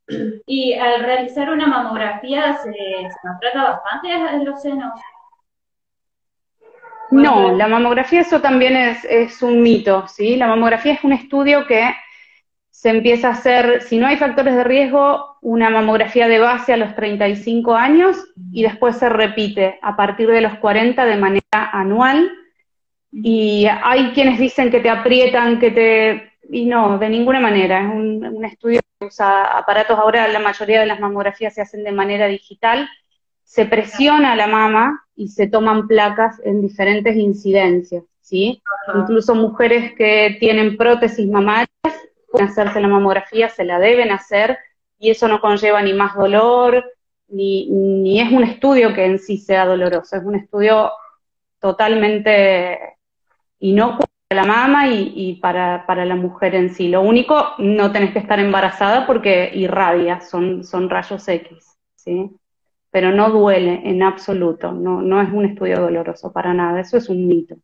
Y 0.45 0.73
al 0.73 1.03
realizar 1.03 1.49
una 1.49 1.67
mamografía, 1.67 2.57
¿se, 2.57 2.71
nos 3.23 3.39
trata 3.39 3.63
bastante 3.63 4.37
de 4.37 4.43
los 4.43 4.61
senos? 4.61 4.93
No, 7.11 7.55
la 7.55 7.67
mamografía 7.67 8.21
eso 8.21 8.41
también 8.41 8.75
es, 8.75 9.05
es, 9.05 9.41
un 9.41 9.61
mito, 9.61 10.07
¿sí? 10.07 10.35
La 10.35 10.47
mamografía 10.47 10.93
es 10.93 11.03
un 11.03 11.13
estudio 11.13 11.67
que 11.67 11.93
se 12.71 12.89
empieza 12.89 13.29
a 13.29 13.31
hacer, 13.31 13.83
si 13.83 13.97
no 13.97 14.07
hay 14.07 14.17
factores 14.17 14.55
de 14.55 14.63
riesgo, 14.63 15.37
una 15.41 15.69
mamografía 15.69 16.27
de 16.27 16.39
base 16.39 16.73
a 16.73 16.77
los 16.77 16.95
35 16.95 17.75
años 17.75 18.17
y 18.51 18.63
después 18.63 18.97
se 18.97 19.09
repite 19.09 19.79
a 19.81 19.95
partir 19.95 20.27
de 20.27 20.41
los 20.41 20.55
40 20.55 21.05
de 21.05 21.17
manera 21.17 21.43
anual. 21.71 22.31
Y 23.11 23.65
hay 23.65 24.11
quienes 24.11 24.39
dicen 24.39 24.71
que 24.71 24.81
te 24.81 24.89
aprietan, 24.89 25.59
que 25.59 25.71
te 25.71 26.34
y 26.49 26.65
no, 26.65 26.97
de 26.97 27.09
ninguna 27.09 27.39
manera. 27.39 27.81
Es 27.81 27.87
un, 27.87 28.45
estudio 28.45 28.81
que 28.99 29.05
usa 29.07 29.57
aparatos. 29.57 29.97
Ahora 29.97 30.27
la 30.27 30.39
mayoría 30.39 30.79
de 30.79 30.85
las 30.85 30.99
mamografías 30.99 31.53
se 31.53 31.61
hacen 31.61 31.83
de 31.83 31.91
manera 31.91 32.27
digital. 32.27 32.89
Se 33.43 33.65
presiona 33.65 34.35
la 34.35 34.47
mama 34.47 35.05
y 35.15 35.29
se 35.29 35.47
toman 35.47 35.87
placas 35.87 36.41
en 36.43 36.61
diferentes 36.61 37.15
incidencias, 37.15 38.03
¿sí? 38.21 38.61
Incluso 38.95 39.35
mujeres 39.35 39.93
que 39.95 40.37
tienen 40.39 40.77
prótesis 40.77 41.27
mamarias 41.27 41.69
pueden 42.31 42.49
hacerse 42.49 42.81
la 42.81 42.87
mamografía, 42.87 43.49
se 43.49 43.63
la 43.63 43.79
deben 43.79 44.11
hacer 44.11 44.57
y 44.99 45.11
eso 45.11 45.27
no 45.27 45.39
conlleva 45.39 45.81
ni 45.81 45.93
más 45.93 46.15
dolor, 46.15 46.83
ni, 47.27 47.69
ni 47.69 48.19
es 48.19 48.31
un 48.31 48.43
estudio 48.43 48.93
que 48.93 49.05
en 49.05 49.19
sí 49.19 49.37
sea 49.37 49.65
doloroso, 49.65 50.17
es 50.17 50.23
un 50.23 50.35
estudio 50.35 50.91
totalmente 51.59 52.97
inocuo 53.59 54.05
la 54.29 54.43
mama 54.43 54.87
y, 54.87 55.35
para, 55.35 55.85
para, 55.85 56.05
la 56.05 56.15
mujer 56.15 56.55
en 56.55 56.73
sí. 56.73 56.87
Lo 56.87 57.01
único, 57.01 57.53
no 57.59 57.91
tenés 57.91 58.11
que 58.11 58.19
estar 58.19 58.39
embarazada 58.39 59.05
porque 59.05 59.51
irradia, 59.53 60.21
son, 60.21 60.63
son 60.63 60.89
rayos 60.89 61.27
X, 61.27 61.77
¿sí? 61.95 62.31
Pero 62.89 63.11
no 63.11 63.29
duele 63.29 63.81
en 63.83 64.01
absoluto, 64.01 64.71
no, 64.71 65.01
no 65.01 65.21
es 65.21 65.31
un 65.31 65.45
estudio 65.45 65.79
doloroso 65.79 66.31
para 66.31 66.53
nada, 66.53 66.79
eso 66.79 66.97
es 66.97 67.09
un 67.09 67.27
mito. 67.27 67.55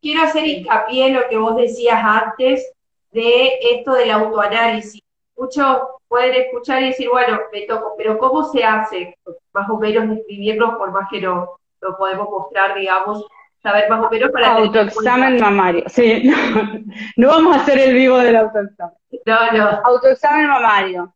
Quiero 0.00 0.24
hacer 0.24 0.46
hincapié 0.46 1.06
en 1.06 1.14
lo 1.14 1.28
que 1.30 1.36
vos 1.36 1.56
decías 1.56 2.00
antes 2.02 2.72
de 3.12 3.58
esto 3.70 3.94
del 3.94 4.10
autoanálisis. 4.10 5.00
Muchos 5.36 5.78
pueden 6.08 6.34
escuchar 6.34 6.82
y 6.82 6.88
decir, 6.88 7.08
bueno, 7.08 7.40
me 7.52 7.62
toco, 7.62 7.94
pero 7.96 8.18
¿cómo 8.18 8.44
se 8.44 8.64
hace? 8.64 9.16
Más 9.52 9.70
o 9.70 9.78
menos 9.78 10.08
describirlo, 10.08 10.76
por 10.76 10.90
más 10.90 11.08
que 11.10 11.20
no 11.20 11.58
lo 11.80 11.96
podemos 11.96 12.28
mostrar, 12.28 12.74
digamos, 12.74 13.24
saber 13.62 13.88
más 13.88 14.06
o 14.06 14.10
menos 14.10 14.30
para 14.30 14.52
autoexamen 14.54 15.40
mamario. 15.40 15.84
Sí 15.88 16.30
no, 17.16 17.28
vamos 17.28 17.56
a 17.56 17.60
hacer 17.60 17.78
el 17.78 17.94
vivo 17.94 18.18
del 18.18 18.36
autoexamen. 18.36 18.96
No 19.26 19.52
no. 19.52 19.80
Autoexamen 19.84 20.48
mamario. 20.48 21.14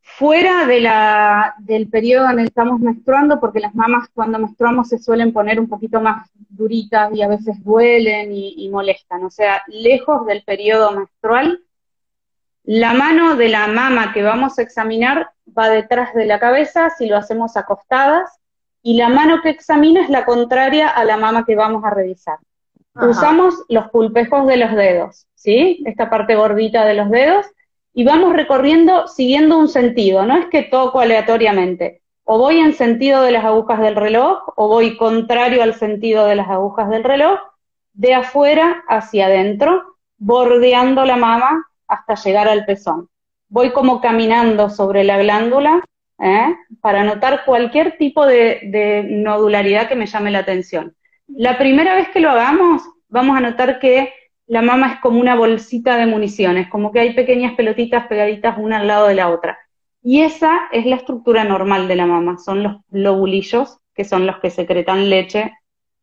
Fuera 0.00 0.66
de 0.66 0.80
la 0.80 1.54
del 1.58 1.88
periodo 1.88 2.26
en 2.30 2.38
el 2.38 2.44
que 2.44 2.48
estamos 2.48 2.80
menstruando 2.80 3.40
porque 3.40 3.60
las 3.60 3.74
mamas 3.74 4.08
cuando 4.12 4.38
menstruamos 4.38 4.88
se 4.88 4.98
suelen 4.98 5.32
poner 5.32 5.58
un 5.58 5.68
poquito 5.68 6.00
más 6.00 6.30
duritas 6.48 7.12
y 7.14 7.22
a 7.22 7.28
veces 7.28 7.62
duelen 7.64 8.32
y, 8.32 8.54
y 8.64 8.68
molestan. 8.70 9.24
O 9.24 9.30
sea 9.30 9.62
lejos 9.68 10.26
del 10.26 10.42
periodo 10.44 10.92
menstrual 10.92 11.60
la 12.64 12.94
mano 12.94 13.36
de 13.36 13.50
la 13.50 13.66
mama 13.66 14.14
que 14.14 14.22
vamos 14.22 14.58
a 14.58 14.62
examinar 14.62 15.30
va 15.46 15.68
detrás 15.68 16.14
de 16.14 16.24
la 16.24 16.38
cabeza 16.38 16.88
si 16.88 17.06
lo 17.06 17.18
hacemos 17.18 17.58
acostadas 17.58 18.40
y 18.86 18.98
la 18.98 19.08
mano 19.08 19.40
que 19.42 19.48
examina 19.48 20.02
es 20.02 20.10
la 20.10 20.26
contraria 20.26 20.88
a 20.88 21.04
la 21.04 21.16
mama 21.16 21.46
que 21.46 21.56
vamos 21.56 21.82
a 21.84 21.90
revisar. 21.90 22.36
Usamos 22.94 23.64
los 23.70 23.88
pulpejos 23.88 24.46
de 24.46 24.58
los 24.58 24.72
dedos, 24.72 25.26
¿sí? 25.34 25.82
Esta 25.86 26.10
parte 26.10 26.36
gordita 26.36 26.84
de 26.84 26.92
los 26.92 27.10
dedos, 27.10 27.46
y 27.94 28.04
vamos 28.04 28.34
recorriendo 28.34 29.08
siguiendo 29.08 29.58
un 29.58 29.68
sentido, 29.68 30.26
no 30.26 30.36
es 30.36 30.46
que 30.46 30.64
toco 30.64 31.00
aleatoriamente. 31.00 32.02
O 32.24 32.38
voy 32.38 32.58
en 32.58 32.74
sentido 32.74 33.22
de 33.22 33.32
las 33.32 33.46
agujas 33.46 33.80
del 33.80 33.96
reloj, 33.96 34.42
o 34.54 34.68
voy 34.68 34.98
contrario 34.98 35.62
al 35.62 35.74
sentido 35.74 36.26
de 36.26 36.34
las 36.34 36.50
agujas 36.50 36.90
del 36.90 37.04
reloj, 37.04 37.40
de 37.94 38.12
afuera 38.12 38.84
hacia 38.86 39.26
adentro, 39.26 39.96
bordeando 40.18 41.06
la 41.06 41.16
mama 41.16 41.66
hasta 41.88 42.16
llegar 42.16 42.48
al 42.48 42.66
pezón. 42.66 43.08
Voy 43.48 43.72
como 43.72 44.02
caminando 44.02 44.68
sobre 44.68 45.04
la 45.04 45.16
glándula 45.16 45.82
¿eh? 46.18 46.54
para 46.80 47.04
notar 47.04 47.44
cualquier 47.44 47.96
tipo 47.98 48.26
de, 48.26 49.06
nodularidad 49.08 49.88
que 49.88 49.96
me 49.96 50.06
llame 50.06 50.30
la 50.30 50.40
atención. 50.40 50.94
La 51.26 51.58
primera 51.58 51.94
vez 51.94 52.08
que 52.10 52.20
lo 52.20 52.30
hagamos, 52.30 52.82
vamos 53.08 53.36
a 53.36 53.40
notar 53.40 53.78
que 53.78 54.12
la 54.46 54.62
mama 54.62 54.94
es 54.94 55.00
como 55.00 55.20
una 55.20 55.36
bolsita 55.36 55.96
de 55.96 56.06
municiones, 56.06 56.68
como 56.68 56.92
que 56.92 57.00
hay 57.00 57.14
pequeñas 57.14 57.54
pelotitas 57.54 58.06
pegaditas 58.06 58.56
una 58.58 58.78
al 58.78 58.86
lado 58.86 59.08
de 59.08 59.14
la 59.14 59.30
otra. 59.30 59.58
Y 60.02 60.20
esa 60.20 60.68
es 60.70 60.84
la 60.84 60.96
estructura 60.96 61.44
normal 61.44 61.88
de 61.88 61.96
la 61.96 62.06
mama, 62.06 62.36
son 62.38 62.62
los 62.62 62.76
lobulillos, 62.90 63.78
que 63.94 64.04
son 64.04 64.26
los 64.26 64.38
que 64.40 64.50
secretan 64.50 65.08
leche, 65.08 65.52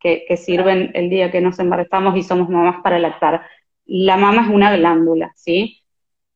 que, 0.00 0.36
sirven 0.36 0.90
el 0.94 1.08
día 1.08 1.30
que 1.30 1.40
nos 1.40 1.60
embarazamos 1.60 2.16
y 2.16 2.24
somos 2.24 2.48
mamás 2.48 2.82
para 2.82 2.98
lactar. 2.98 3.42
La 3.84 4.16
mama 4.16 4.42
es 4.42 4.48
una 4.48 4.76
glándula, 4.76 5.32
¿sí? 5.36 5.80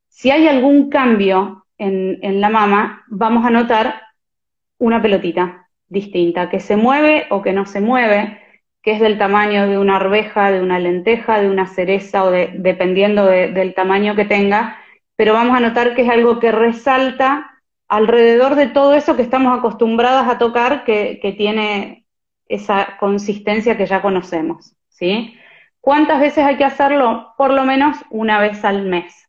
Si 0.09 0.31
hay 0.31 0.47
algún 0.47 0.89
cambio 0.89 1.66
en, 1.79 2.41
la 2.41 2.49
mama, 2.49 3.05
vamos 3.09 3.45
a 3.45 3.51
notar 3.51 4.03
una 4.79 5.03
pelotita 5.03 5.69
distinta, 5.89 6.49
que 6.49 6.61
se 6.61 6.77
mueve 6.77 7.27
o 7.31 7.43
que 7.43 7.53
no 7.53 7.67
se 7.67 7.81
mueve, 7.81 8.41
que 8.83 8.93
es 8.93 9.01
del 9.01 9.19
tamaño 9.19 9.69
de 9.69 9.79
una 9.79 9.97
arveja, 9.97 10.51
de 10.51 10.63
una 10.63 10.79
lenteja, 10.79 11.41
de 11.41 11.51
una 11.51 11.67
cereza 11.67 12.25
o 12.25 12.31
de, 12.31 12.53
dependiendo 12.55 13.27
del 13.27 13.75
tamaño 13.75 14.15
que 14.15 14.25
tenga, 14.25 14.79
pero 15.17 15.33
vamos 15.33 15.57
a 15.57 15.61
notar 15.61 15.95
que 15.95 16.03
es 16.03 16.09
algo 16.09 16.39
que 16.39 16.53
resalta 16.53 17.51
alrededor 17.89 18.55
de 18.55 18.67
todo 18.67 18.95
eso 18.95 19.17
que 19.17 19.23
estamos 19.23 19.57
acostumbradas 19.57 20.29
a 20.29 20.39
tocar, 20.39 20.85
que, 20.85 21.19
que 21.21 21.33
tiene 21.33 22.07
esa 22.49 22.97
consistencia 22.99 23.77
que 23.77 23.87
ya 23.87 24.03
conocemos, 24.03 24.77
¿sí? 24.89 25.37
¿Cuántas 25.81 26.21
veces 26.21 26.45
hay 26.45 26.57
que 26.57 26.65
hacerlo? 26.65 27.33
Por 27.37 27.53
lo 27.53 27.65
menos 27.65 27.97
una 28.11 28.41
vez 28.41 28.65
al 28.65 28.85
mes 28.85 29.26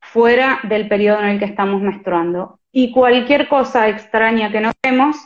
fuera 0.00 0.60
del 0.64 0.88
periodo 0.88 1.20
en 1.20 1.26
el 1.26 1.38
que 1.38 1.46
estamos 1.46 1.80
menstruando. 1.80 2.58
Y 2.70 2.92
cualquier 2.92 3.48
cosa 3.48 3.88
extraña 3.88 4.50
que 4.50 4.60
notemos, 4.60 5.16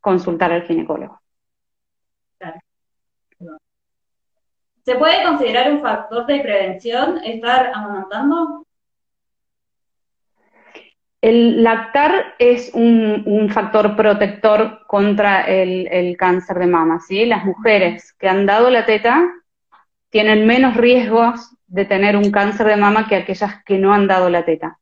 consultar 0.00 0.52
al 0.52 0.62
ginecólogo. 0.62 1.20
¿Se 4.84 4.94
puede 4.94 5.24
considerar 5.24 5.72
un 5.72 5.80
factor 5.80 6.26
de 6.26 6.40
prevención 6.40 7.18
estar 7.24 7.72
amamantando? 7.74 8.66
El 11.20 11.64
lactar 11.64 12.34
es 12.38 12.70
un, 12.72 13.50
factor 13.52 13.96
protector 13.96 14.86
contra 14.86 15.40
el, 15.42 15.88
el, 15.88 16.16
cáncer 16.16 16.60
de 16.60 16.68
mama, 16.68 17.00
¿sí? 17.00 17.26
Las 17.26 17.44
mujeres 17.44 18.12
que 18.12 18.28
han 18.28 18.46
dado 18.46 18.70
la 18.70 18.86
teta 18.86 19.28
tienen 20.10 20.46
menos 20.46 20.76
riesgos 20.76 21.55
de 21.66 21.84
tener 21.84 22.16
un 22.16 22.30
cáncer 22.30 22.66
de 22.66 22.76
mama 22.76 23.08
que 23.08 23.16
aquellas 23.16 23.62
que 23.64 23.78
no 23.78 23.92
han 23.92 24.06
dado 24.06 24.30
la 24.30 24.44
teta. 24.44 24.78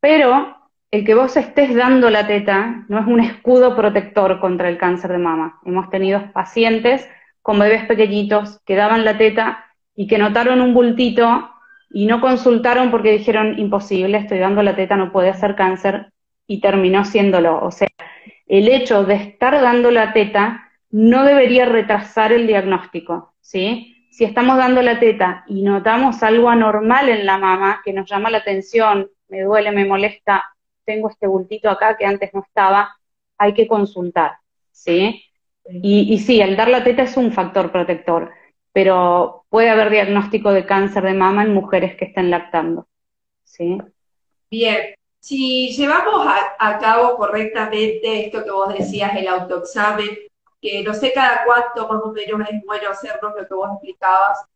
Pero 0.00 0.56
el 0.90 1.04
que 1.04 1.14
vos 1.14 1.36
estés 1.36 1.74
dando 1.74 2.08
la 2.10 2.26
teta 2.26 2.84
no 2.88 3.00
es 3.00 3.06
un 3.06 3.20
escudo 3.20 3.74
protector 3.74 4.38
contra 4.40 4.68
el 4.68 4.78
cáncer 4.78 5.10
de 5.12 5.18
mama. 5.18 5.58
Hemos 5.64 5.90
tenido 5.90 6.32
pacientes 6.32 7.08
con 7.42 7.58
bebés 7.58 7.84
pequeñitos 7.86 8.60
que 8.64 8.76
daban 8.76 9.04
la 9.04 9.18
teta 9.18 9.64
y 9.94 10.06
que 10.06 10.18
notaron 10.18 10.60
un 10.60 10.72
bultito 10.72 11.50
y 11.90 12.06
no 12.06 12.20
consultaron 12.20 12.90
porque 12.90 13.12
dijeron 13.12 13.58
imposible, 13.58 14.18
estoy 14.18 14.38
dando 14.38 14.62
la 14.62 14.74
teta, 14.76 14.96
no 14.96 15.12
puede 15.12 15.28
hacer 15.28 15.54
cáncer 15.54 16.12
y 16.46 16.60
terminó 16.60 17.04
siéndolo. 17.04 17.60
O 17.62 17.70
sea, 17.70 17.88
el 18.46 18.68
hecho 18.68 19.04
de 19.04 19.14
estar 19.14 19.60
dando 19.60 19.90
la 19.90 20.12
teta 20.12 20.70
no 20.90 21.24
debería 21.24 21.64
retrasar 21.64 22.32
el 22.32 22.46
diagnóstico, 22.46 23.34
¿sí? 23.40 23.93
Si 24.14 24.22
estamos 24.22 24.56
dando 24.56 24.80
la 24.80 25.00
teta 25.00 25.44
y 25.48 25.62
notamos 25.62 26.22
algo 26.22 26.48
anormal 26.48 27.08
en 27.08 27.26
la 27.26 27.36
mama 27.36 27.82
que 27.84 27.92
nos 27.92 28.08
llama 28.08 28.30
la 28.30 28.38
atención, 28.38 29.10
me 29.26 29.42
duele, 29.42 29.72
me 29.72 29.84
molesta, 29.84 30.44
tengo 30.84 31.10
este 31.10 31.26
bultito 31.26 31.68
acá 31.68 31.96
que 31.96 32.06
antes 32.06 32.32
no 32.32 32.44
estaba, 32.46 32.96
hay 33.36 33.54
que 33.54 33.66
consultar, 33.66 34.36
¿sí? 34.70 35.20
Y, 35.66 36.14
y 36.14 36.18
sí, 36.20 36.40
el 36.40 36.54
dar 36.54 36.68
la 36.68 36.84
teta 36.84 37.02
es 37.02 37.16
un 37.16 37.32
factor 37.32 37.72
protector, 37.72 38.30
pero 38.72 39.46
puede 39.48 39.70
haber 39.70 39.90
diagnóstico 39.90 40.52
de 40.52 40.64
cáncer 40.64 41.02
de 41.02 41.14
mama 41.14 41.42
en 41.42 41.52
mujeres 41.52 41.96
que 41.96 42.04
estén 42.04 42.30
lactando, 42.30 42.86
¿sí? 43.42 43.78
Bien, 44.48 44.94
si 45.18 45.70
llevamos 45.70 46.24
a, 46.60 46.78
cabo 46.78 47.16
correctamente 47.16 48.26
esto 48.26 48.44
que 48.44 48.50
vos 48.52 48.72
decías, 48.78 49.16
el 49.16 49.26
autoexamen, 49.26 50.10
que 50.64 50.82
no 50.82 50.94
sé 50.94 51.12
cada 51.12 51.44
cuánto 51.44 51.86
más 51.86 52.02
o 52.02 52.12
menos 52.12 52.48
es 52.48 52.64
bueno 52.64 52.88
hacernos 52.90 53.34
lo 53.36 53.46
que 53.46 53.54
vos 53.54 53.68
explicabas, 53.72 54.46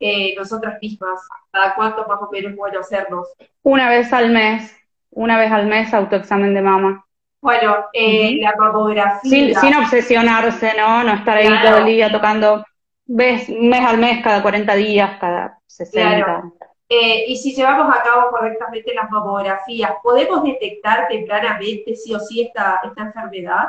eh, 0.00 0.34
nosotras 0.38 0.78
mismas, 0.80 1.20
cada 1.50 1.74
cuánto 1.74 2.06
más 2.08 2.18
o 2.22 2.30
menos 2.32 2.52
es 2.52 2.56
bueno 2.56 2.80
hacernos. 2.80 3.28
Una 3.62 3.90
vez 3.90 4.10
al 4.14 4.30
mes, 4.30 4.74
una 5.10 5.38
vez 5.38 5.52
al 5.52 5.66
mes 5.66 5.92
autoexamen 5.92 6.54
de 6.54 6.62
mama. 6.62 7.04
Bueno, 7.42 7.76
eh, 7.92 8.38
la 8.40 8.54
mamografía. 8.56 9.60
Sin, 9.60 9.76
obsesionarse, 9.76 10.72
¿no? 10.78 11.04
No 11.04 11.12
estar 11.12 11.36
ahí 11.36 11.50
todo 11.62 11.76
el 11.76 11.84
día 11.84 12.10
tocando, 12.10 12.64
ves, 13.04 13.46
mes 13.50 13.84
al 13.84 13.98
mes, 13.98 14.24
cada 14.24 14.40
40 14.40 14.74
días, 14.76 15.18
cada 15.20 15.58
60. 15.66 16.42
Eh, 16.88 17.24
y 17.28 17.36
si 17.36 17.54
llevamos 17.54 17.94
a 17.94 18.02
cabo 18.02 18.30
correctamente 18.30 18.94
las 18.94 19.10
mamografías, 19.10 19.92
¿podemos 20.02 20.42
detectar 20.42 21.06
tempranamente 21.08 21.94
sí 21.96 22.14
o 22.14 22.18
sí 22.18 22.40
esta, 22.40 22.80
esta 22.82 23.02
enfermedad? 23.02 23.68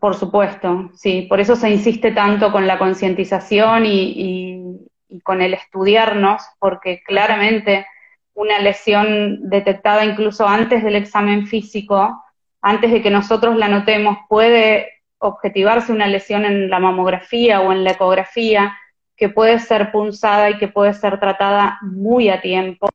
Por 0.00 0.14
supuesto, 0.14 0.90
sí. 0.94 1.26
Por 1.28 1.40
eso 1.40 1.56
se 1.56 1.70
insiste 1.70 2.12
tanto 2.12 2.52
con 2.52 2.66
la 2.66 2.78
concientización 2.78 3.86
y, 3.86 4.86
con 5.24 5.40
el 5.40 5.54
estudiarnos, 5.54 6.42
porque 6.58 7.02
claramente 7.04 7.86
una 8.34 8.58
lesión 8.58 9.48
detectada 9.48 10.04
incluso 10.04 10.46
antes 10.46 10.84
del 10.84 10.96
examen 10.96 11.46
físico, 11.46 12.22
antes 12.60 12.92
de 12.92 13.02
que 13.02 13.10
nosotros 13.10 13.56
la 13.56 13.68
notemos, 13.68 14.18
puede 14.28 14.92
objetivarse 15.18 15.92
una 15.92 16.06
lesión 16.06 16.44
en 16.44 16.68
la 16.68 16.78
mamografía 16.78 17.60
o 17.62 17.72
en 17.72 17.82
la 17.82 17.92
ecografía 17.92 18.76
que 19.16 19.28
puede 19.28 19.58
ser 19.58 19.90
punzada 19.90 20.50
y 20.50 20.58
que 20.58 20.68
puede 20.68 20.94
ser 20.94 21.18
tratada 21.18 21.78
muy 21.82 22.28
a 22.28 22.40
tiempo. 22.40 22.88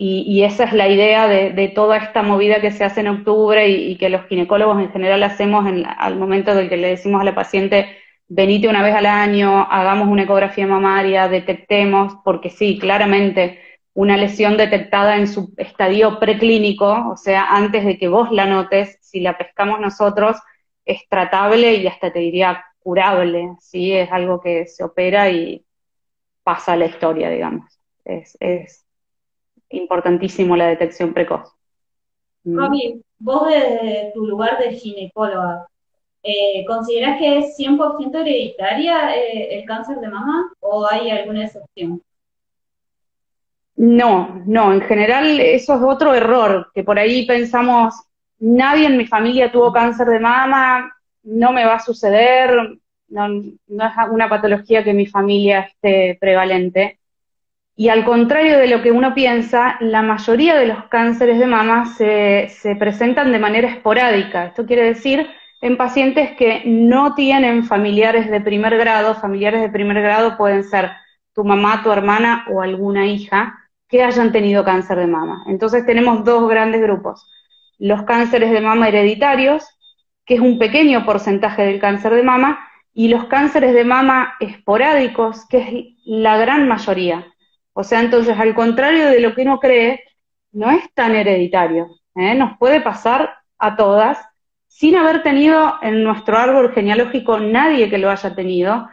Y, 0.00 0.44
esa 0.44 0.64
es 0.64 0.72
la 0.72 0.88
idea 0.88 1.26
de, 1.26 1.68
toda 1.74 1.96
esta 1.96 2.22
movida 2.22 2.60
que 2.60 2.70
se 2.70 2.84
hace 2.84 3.00
en 3.00 3.08
octubre 3.08 3.68
y, 3.68 3.96
que 3.96 4.08
los 4.10 4.26
ginecólogos 4.26 4.80
en 4.80 4.92
general 4.92 5.24
hacemos 5.24 5.66
al 5.66 6.16
momento 6.16 6.54
del 6.54 6.68
que 6.68 6.76
le 6.76 6.88
decimos 6.90 7.20
a 7.20 7.24
la 7.24 7.34
paciente, 7.34 7.96
venite 8.28 8.68
una 8.68 8.82
vez 8.82 8.94
al 8.94 9.06
año, 9.06 9.66
hagamos 9.70 10.08
una 10.08 10.22
ecografía 10.22 10.66
mamaria, 10.68 11.28
detectemos, 11.28 12.14
porque 12.24 12.50
sí, 12.50 12.78
claramente 12.78 13.60
una 13.94 14.16
lesión 14.16 14.56
detectada 14.56 15.16
en 15.16 15.26
su 15.26 15.52
estadio 15.56 16.20
preclínico, 16.20 17.10
o 17.10 17.16
sea, 17.16 17.46
antes 17.56 17.84
de 17.84 17.98
que 17.98 18.06
vos 18.06 18.30
la 18.30 18.46
notes, 18.46 18.98
si 19.00 19.18
la 19.18 19.36
pescamos 19.36 19.80
nosotros, 19.80 20.36
es 20.84 21.08
tratable 21.08 21.74
y 21.74 21.86
hasta 21.88 22.12
te 22.12 22.20
diría 22.20 22.64
curable, 22.78 23.48
¿sí? 23.60 23.92
Es 23.92 24.12
algo 24.12 24.40
que 24.40 24.66
se 24.66 24.84
opera 24.84 25.30
y 25.30 25.64
pasa 26.44 26.74
a 26.74 26.76
la 26.76 26.86
historia, 26.86 27.28
digamos. 27.30 27.80
Es, 28.04 28.36
es 28.40 28.87
importantísimo 29.70 30.56
la 30.56 30.68
detección 30.68 31.12
precoz. 31.12 31.52
Romy, 32.44 32.94
mm. 32.94 33.00
vos 33.18 33.48
desde 33.48 34.12
tu 34.14 34.26
lugar 34.26 34.58
de 34.58 34.72
ginecóloga, 34.72 35.66
eh, 36.22 36.64
¿considerás 36.66 37.18
que 37.18 37.38
es 37.38 37.56
100% 37.58 38.20
hereditaria 38.20 39.16
eh, 39.16 39.58
el 39.58 39.64
cáncer 39.64 39.98
de 39.98 40.08
mama 40.08 40.50
o 40.60 40.86
hay 40.88 41.10
alguna 41.10 41.44
excepción? 41.44 42.02
No, 43.76 44.42
no, 44.44 44.72
en 44.72 44.80
general 44.80 45.38
eso 45.38 45.76
es 45.76 45.82
otro 45.82 46.12
error, 46.12 46.70
que 46.74 46.82
por 46.82 46.98
ahí 46.98 47.24
pensamos, 47.26 47.94
nadie 48.40 48.86
en 48.86 48.96
mi 48.96 49.06
familia 49.06 49.52
tuvo 49.52 49.72
cáncer 49.72 50.08
de 50.08 50.18
mama, 50.18 50.92
no 51.22 51.52
me 51.52 51.64
va 51.64 51.76
a 51.76 51.80
suceder, 51.80 52.78
no, 53.08 53.26
es 53.26 54.10
una 54.10 54.28
patología 54.28 54.82
que 54.82 54.92
mi 54.92 55.06
familia 55.06 55.60
esté 55.60 56.18
prevalente. 56.20 56.97
Y 57.80 57.90
al 57.90 58.04
contrario 58.04 58.58
de 58.58 58.66
lo 58.66 58.82
que 58.82 58.90
uno 58.90 59.14
piensa, 59.14 59.76
la 59.78 60.02
mayoría 60.02 60.56
de 60.56 60.66
los 60.66 60.86
cánceres 60.86 61.38
de 61.38 61.46
mama 61.46 61.86
se, 61.86 62.48
se 62.48 62.74
presentan 62.74 63.30
de 63.30 63.38
manera 63.38 63.68
esporádica. 63.68 64.46
Esto 64.46 64.66
quiere 64.66 64.82
decir 64.82 65.30
en 65.60 65.76
pacientes 65.76 66.32
que 66.36 66.62
no 66.64 67.14
tienen 67.14 67.62
familiares 67.62 68.28
de 68.32 68.40
primer 68.40 68.76
grado. 68.76 69.14
Familiares 69.14 69.60
de 69.60 69.68
primer 69.68 70.02
grado 70.02 70.36
pueden 70.36 70.64
ser 70.64 70.90
tu 71.32 71.44
mamá, 71.44 71.84
tu 71.84 71.92
hermana 71.92 72.46
o 72.50 72.62
alguna 72.62 73.06
hija 73.06 73.56
que 73.88 74.02
hayan 74.02 74.32
tenido 74.32 74.64
cáncer 74.64 74.98
de 74.98 75.06
mama. 75.06 75.44
Entonces 75.46 75.86
tenemos 75.86 76.24
dos 76.24 76.48
grandes 76.48 76.80
grupos. 76.80 77.30
Los 77.78 78.02
cánceres 78.02 78.50
de 78.50 78.60
mama 78.60 78.88
hereditarios, 78.88 79.64
que 80.26 80.34
es 80.34 80.40
un 80.40 80.58
pequeño 80.58 81.06
porcentaje 81.06 81.62
del 81.62 81.78
cáncer 81.78 82.12
de 82.14 82.24
mama, 82.24 82.58
y 82.92 83.06
los 83.06 83.26
cánceres 83.26 83.72
de 83.72 83.84
mama 83.84 84.34
esporádicos, 84.40 85.46
que 85.48 85.58
es 85.58 85.68
la 86.04 86.38
gran 86.38 86.66
mayoría. 86.66 87.24
O 87.80 87.84
sea, 87.84 88.00
entonces, 88.00 88.36
al 88.36 88.56
contrario 88.56 89.06
de 89.06 89.20
lo 89.20 89.36
que 89.36 89.42
uno 89.42 89.60
cree, 89.60 90.02
no 90.50 90.68
es 90.68 90.92
tan 90.94 91.14
hereditario. 91.14 91.86
¿eh? 92.16 92.34
Nos 92.34 92.58
puede 92.58 92.80
pasar 92.80 93.36
a 93.56 93.76
todas, 93.76 94.18
sin 94.66 94.96
haber 94.96 95.22
tenido 95.22 95.74
en 95.80 96.02
nuestro 96.02 96.36
árbol 96.36 96.74
genealógico 96.74 97.38
nadie 97.38 97.88
que 97.88 97.98
lo 97.98 98.10
haya 98.10 98.34
tenido, 98.34 98.88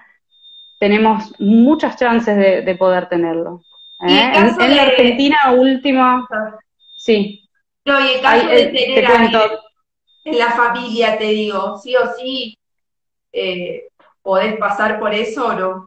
tenemos 0.80 1.34
muchas 1.40 1.98
chances 1.98 2.38
de, 2.38 2.76
poder 2.76 3.10
tenerlo. 3.10 3.64
¿eh? 4.08 4.32
En, 4.36 4.76
la 4.76 4.84
Argentina 4.84 5.38
último, 5.54 6.28
sí. 6.96 7.44
No, 7.86 8.00
y 8.00 8.14
el 8.14 8.22
caso 8.22 8.48
de 8.50 8.62
eh, 8.66 8.94
tener 8.94 9.52
en 10.26 10.38
la 10.38 10.52
familia, 10.52 11.18
te 11.18 11.26
digo, 11.26 11.80
sí 11.80 11.96
o 11.96 12.14
sí, 12.16 12.56
eh, 13.34 13.88
¿podés 14.22 14.58
pasar 14.58 15.00
por 15.00 15.12
eso 15.12 15.48
o 15.48 15.54
no? 15.54 15.86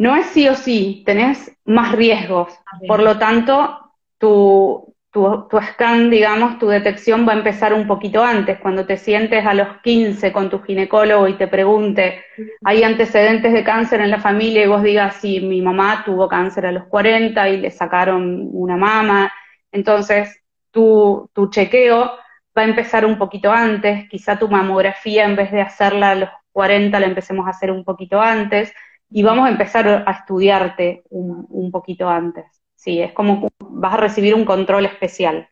No 0.00 0.16
es 0.16 0.28
sí 0.28 0.48
o 0.48 0.54
sí, 0.54 1.02
tenés 1.04 1.54
más 1.66 1.92
riesgos. 1.92 2.58
Por 2.88 3.02
lo 3.02 3.18
tanto, 3.18 3.92
tu, 4.16 4.94
tu, 5.10 5.46
tu, 5.46 5.60
scan, 5.60 6.08
digamos, 6.08 6.58
tu 6.58 6.68
detección 6.68 7.28
va 7.28 7.34
a 7.34 7.36
empezar 7.36 7.74
un 7.74 7.86
poquito 7.86 8.24
antes. 8.24 8.58
Cuando 8.60 8.86
te 8.86 8.96
sientes 8.96 9.44
a 9.44 9.52
los 9.52 9.68
15 9.82 10.32
con 10.32 10.48
tu 10.48 10.62
ginecólogo 10.62 11.28
y 11.28 11.34
te 11.34 11.48
pregunte, 11.48 12.24
¿hay 12.64 12.82
antecedentes 12.82 13.52
de 13.52 13.62
cáncer 13.62 14.00
en 14.00 14.10
la 14.10 14.18
familia? 14.18 14.64
Y 14.64 14.68
vos 14.68 14.82
digas, 14.82 15.16
sí, 15.16 15.38
mi 15.38 15.60
mamá 15.60 16.02
tuvo 16.02 16.28
cáncer 16.28 16.64
a 16.64 16.72
los 16.72 16.86
40 16.86 17.50
y 17.50 17.58
le 17.58 17.70
sacaron 17.70 18.48
una 18.54 18.78
mama. 18.78 19.30
Entonces, 19.70 20.34
tu, 20.70 21.28
tu 21.34 21.50
chequeo 21.50 22.12
va 22.56 22.62
a 22.62 22.64
empezar 22.64 23.04
un 23.04 23.18
poquito 23.18 23.52
antes, 23.52 24.08
quizá 24.08 24.38
tu 24.38 24.48
mamografía 24.48 25.26
en 25.26 25.36
vez 25.36 25.52
de 25.52 25.60
hacerla 25.60 26.12
a 26.12 26.14
los 26.14 26.30
40 26.52 26.98
la 26.98 27.06
empecemos 27.06 27.46
a 27.46 27.50
hacer 27.50 27.70
un 27.70 27.84
poquito 27.84 28.18
antes 28.18 28.72
y 29.10 29.22
vamos 29.22 29.46
a 29.46 29.50
empezar 29.50 30.04
a 30.06 30.10
estudiarte 30.10 31.02
un, 31.10 31.70
poquito 31.70 32.08
antes. 32.08 32.44
Sí, 32.76 33.02
es 33.02 33.12
como 33.12 33.48
vas 33.58 33.94
a 33.94 33.98
recibir 33.98 34.34
un 34.34 34.44
control 34.44 34.86
especial. 34.86 35.48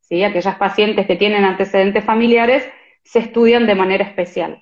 ¿sí? 0.00 0.22
Aquellas 0.24 0.56
pacientes 0.56 1.06
que 1.06 1.16
tienen 1.16 1.44
antecedentes 1.44 2.04
familiares 2.04 2.68
se 3.04 3.20
estudian 3.20 3.66
de 3.66 3.74
manera 3.74 4.04
especial. 4.04 4.60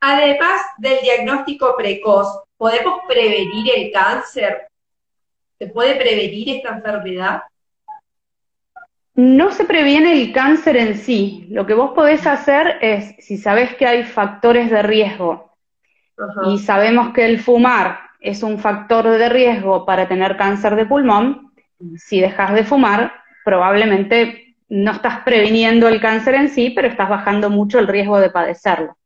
Además 0.00 0.60
del 0.78 1.00
diagnóstico 1.00 1.74
precoz, 1.76 2.42
¿podemos 2.58 3.00
prevenir 3.08 3.72
el 3.74 3.90
cáncer? 3.90 4.68
¿Se 5.58 5.68
puede 5.68 5.94
prevenir 5.94 6.56
esta 6.56 6.70
enfermedad? 6.70 7.42
No 9.14 9.52
se 9.52 9.64
previene 9.64 10.12
el 10.12 10.32
cáncer 10.32 10.76
en 10.76 10.96
sí. 10.96 11.46
Lo 11.50 11.66
que 11.66 11.74
vos 11.74 11.92
podés 11.94 12.26
hacer 12.26 12.78
es, 12.80 13.14
si 13.24 13.36
sabés 13.36 13.74
que 13.76 13.86
hay 13.86 14.04
factores 14.04 14.70
de 14.70 14.82
riesgo 14.82 15.56
y 16.46 16.58
sabemos 16.58 17.12
que 17.12 17.24
el 17.24 17.40
fumar 17.40 17.98
es 18.20 18.42
un 18.42 18.58
factor 18.58 19.08
de 19.08 19.28
riesgo 19.28 19.84
para 19.84 20.08
tener 20.08 20.36
cáncer 20.36 20.76
de 20.76 20.86
pulmón, 20.86 21.52
si 21.96 22.20
dejas 22.20 22.54
de 22.54 22.64
fumar, 22.64 23.12
probablemente 23.44 24.56
no 24.68 24.92
estás 24.92 25.20
previniendo 25.20 25.88
el 25.88 26.00
cáncer 26.00 26.34
en 26.34 26.48
sí, 26.48 26.70
pero 26.70 26.88
estás 26.88 27.08
bajando 27.08 27.50
mucho 27.50 27.78
el 27.78 27.86
riesgo 27.86 28.18
de 28.18 28.30
padecerlo. 28.30 28.96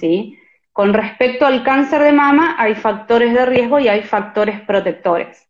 ¿sí? 0.00 0.38
Con 0.72 0.94
respecto 0.94 1.46
al 1.46 1.62
cáncer 1.62 2.02
de 2.02 2.12
mama, 2.12 2.56
hay 2.58 2.74
factores 2.74 3.34
de 3.34 3.46
riesgo 3.46 3.78
y 3.78 3.88
hay 3.88 4.02
factores 4.02 4.60
protectores. 4.62 5.46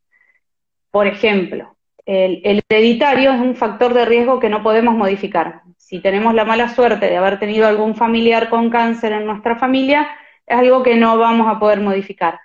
Por 0.90 1.06
ejemplo, 1.06 1.77
el, 2.08 2.64
hereditario 2.70 3.32
es 3.32 3.40
un 3.40 3.54
factor 3.54 3.92
de 3.92 4.06
riesgo 4.06 4.40
que 4.40 4.48
no 4.48 4.62
podemos 4.62 4.94
modificar. 4.94 5.60
Si 5.76 6.00
tenemos 6.00 6.32
la 6.32 6.46
mala 6.46 6.70
suerte 6.70 7.04
de 7.04 7.18
haber 7.18 7.38
tenido 7.38 7.66
algún 7.66 7.94
familiar 7.94 8.48
con 8.48 8.70
cáncer 8.70 9.12
en 9.12 9.26
nuestra 9.26 9.56
familia, 9.56 10.08
es 10.46 10.56
algo 10.56 10.82
que 10.82 10.96
no 10.96 11.18
vamos 11.18 11.46
a 11.54 11.58
poder 11.58 11.80
modificar. 11.80 12.40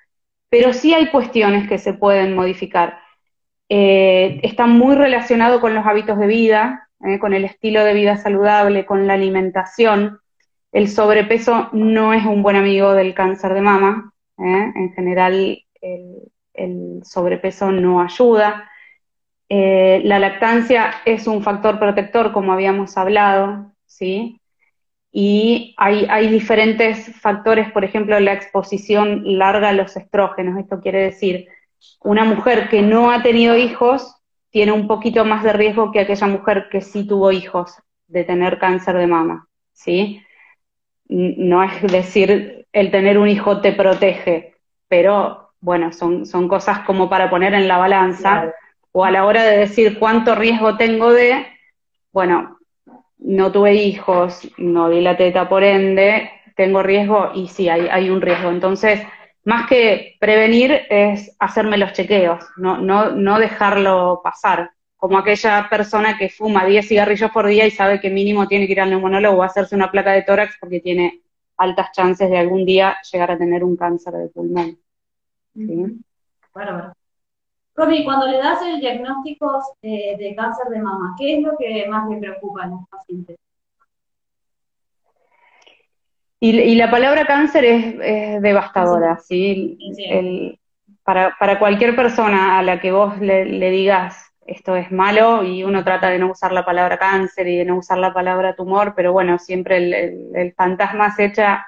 Pero 0.49 0.73
sí 0.73 0.93
hay 0.93 1.07
cuestiones 1.07 1.69
que 1.69 1.77
se 1.77 1.93
pueden 1.93 2.35
modificar. 2.35 2.99
Eh, 3.69 4.41
está 4.43 4.67
muy 4.67 4.95
relacionado 4.95 5.61
con 5.61 5.73
los 5.73 5.85
hábitos 5.85 6.19
de 6.19 6.27
vida, 6.27 6.89
eh, 6.99 7.17
con 7.17 7.33
el 7.33 7.45
estilo 7.45 7.85
de 7.85 7.93
vida 7.93 8.17
saludable, 8.17 8.85
con 8.85 9.07
la 9.07 9.13
alimentación. 9.13 10.19
El 10.73 10.89
sobrepeso 10.89 11.69
no 11.71 12.13
es 12.13 12.25
un 12.25 12.43
buen 12.43 12.57
amigo 12.57 12.91
del 12.91 13.13
cáncer 13.13 13.53
de 13.53 13.61
mama. 13.61 14.11
Eh. 14.39 14.71
En 14.75 14.91
general, 14.93 15.63
el 16.53 17.01
sobrepeso 17.05 17.71
no 17.71 18.01
ayuda. 18.01 18.69
Eh, 19.49 20.01
la 20.05 20.19
lactancia 20.19 20.95
es 21.05 21.27
un 21.27 21.43
factor 21.43 21.79
protector, 21.79 22.31
como 22.31 22.53
habíamos 22.53 22.97
hablado, 22.97 23.71
¿sí? 23.85 24.39
Y 25.11 25.75
hay, 25.77 26.27
diferentes 26.27 27.15
factores, 27.21 27.71
por 27.71 27.83
ejemplo, 27.83 28.19
la 28.19 28.33
exposición 28.33 29.21
larga 29.37 29.69
a 29.69 29.73
los 29.73 29.95
estrógenos. 29.95 30.59
Esto 30.59 30.81
quiere 30.81 31.03
decir, 31.03 31.47
una 32.01 32.23
mujer 32.23 32.67
que 32.69 32.81
no 32.81 33.11
ha 33.11 33.21
tenido 33.21 33.55
hijos 33.55 34.15
tiene 34.49 34.71
un 34.71 34.87
poquito 34.87 35.23
más 35.23 35.43
de 35.43 35.53
riesgo 35.53 35.91
que 35.91 35.99
aquella 35.99 36.27
mujer 36.27 36.67
que 36.71 36.81
sí 36.81 37.05
tuvo 37.05 37.31
hijos 37.31 37.75
de 38.07 38.23
tener 38.23 38.57
cáncer 38.57 38.97
de 38.97 39.07
mama, 39.07 39.47
¿sí? 39.71 40.23
No 41.07 41.63
es 41.63 41.79
decir, 41.83 42.65
el 42.71 42.89
tener 42.89 43.19
un 43.19 43.27
hijo 43.27 43.61
te 43.61 43.71
protege, 43.71 44.55
pero 44.87 45.51
bueno, 45.59 45.91
son, 45.91 46.25
son 46.25 46.47
cosas 46.47 46.79
como 46.79 47.07
para 47.07 47.29
poner 47.29 47.53
en 47.53 47.67
la 47.67 47.77
balanza 47.77 48.51
o 48.93 49.03
a 49.03 49.11
la 49.11 49.25
hora 49.25 49.43
de 49.43 49.57
decir 49.57 49.99
cuánto 49.99 50.35
riesgo 50.35 50.77
tengo 50.77 51.11
de, 51.11 51.45
bueno, 52.11 52.59
no 53.17 53.51
tuve 53.51 53.73
hijos, 53.73 54.47
no 54.57 54.89
di 54.89 55.01
la 55.01 55.17
teta 55.17 55.49
por 55.49 55.63
ende, 55.63 56.29
tengo 56.55 56.83
riesgo 56.83 57.31
y 57.33 57.47
sí, 57.47 57.69
hay, 57.69 58.09
un 58.09 58.21
riesgo. 58.21 58.49
Entonces, 58.49 59.01
más 59.43 59.67
que 59.67 60.15
prevenir 60.19 60.83
es 60.89 61.35
hacerme 61.39 61.77
los 61.77 61.93
chequeos, 61.93 62.45
no, 62.55 63.39
dejarlo 63.39 64.21
pasar. 64.23 64.71
Como 64.95 65.17
aquella 65.17 65.67
persona 65.69 66.17
que 66.17 66.29
fuma 66.29 66.65
10 66.65 66.87
cigarrillos 66.87 67.31
por 67.31 67.47
día 67.47 67.65
y 67.65 67.71
sabe 67.71 67.99
que 67.99 68.09
mínimo 68.09 68.47
tiene 68.47 68.67
que 68.67 68.73
ir 68.73 68.81
al 68.81 68.89
neumonólogo 68.91 69.39
o 69.39 69.43
hacerse 69.43 69.75
una 69.75 69.91
placa 69.91 70.13
de 70.13 70.21
tórax 70.21 70.55
porque 70.61 70.79
tiene 70.79 71.21
altas 71.57 71.91
chances 71.91 72.29
de 72.29 72.37
algún 72.37 72.63
día 72.63 72.97
llegar 73.11 73.31
a 73.31 73.37
tener 73.37 73.63
un 73.65 73.75
cáncer 73.75 74.13
de 74.13 74.27
pulmón. 74.29 74.77
¿sí? 75.55 75.99
Romy, 77.75 78.03
cuando 78.03 78.27
le 78.27 78.37
das 78.37 78.61
el 78.61 78.79
diagnóstico 78.79 79.61
de, 79.81 80.33
cáncer 80.37 80.67
de 80.67 80.79
mama, 80.79 81.15
¿qué 81.17 81.37
es 81.37 81.43
lo 81.43 81.57
que 81.57 81.87
más 81.89 82.07
le 82.09 82.17
preocupa 82.17 82.63
a 82.63 82.67
los 82.67 82.87
pacientes? 82.89 83.37
Y, 86.39 86.75
la 86.75 86.91
palabra 86.91 87.25
cáncer 87.25 87.65
es, 87.65 88.41
devastadora, 88.41 89.17
¿sí? 89.17 90.59
para, 91.03 91.35
para, 91.39 91.57
cualquier 91.57 91.95
persona 91.95 92.59
a 92.59 92.63
la 92.63 92.81
que 92.81 92.91
vos 92.91 93.17
le, 93.19 93.45
digas 93.71 94.29
esto 94.45 94.75
es 94.75 94.91
malo 94.91 95.43
y 95.43 95.63
uno 95.63 95.85
trata 95.85 96.09
de 96.09 96.19
no 96.19 96.29
usar 96.29 96.51
la 96.51 96.65
palabra 96.65 96.99
cáncer 96.99 97.47
y 97.47 97.57
de 97.57 97.65
no 97.65 97.77
usar 97.77 97.97
la 97.97 98.13
palabra 98.13 98.55
tumor, 98.57 98.93
pero 98.93 99.13
bueno, 99.13 99.39
siempre 99.39 99.77
el, 99.77 99.93
el 100.35 100.53
fantasma 100.53 101.05
acecha 101.05 101.65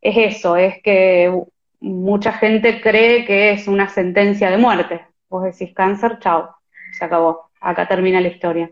es 0.00 0.36
eso, 0.36 0.56
es 0.56 0.82
que 0.82 1.32
mucha 1.78 2.32
gente 2.32 2.80
cree 2.80 3.24
que 3.24 3.52
es 3.52 3.68
una 3.68 3.88
sentencia 3.88 4.50
de 4.50 4.58
muerte, 4.58 5.06
Vos 5.28 5.44
decís 5.44 5.74
cáncer, 5.74 6.18
chao, 6.20 6.56
se 6.96 7.04
acabó, 7.04 7.50
acá 7.60 7.86
termina 7.88 8.20
la 8.20 8.28
historia. 8.28 8.70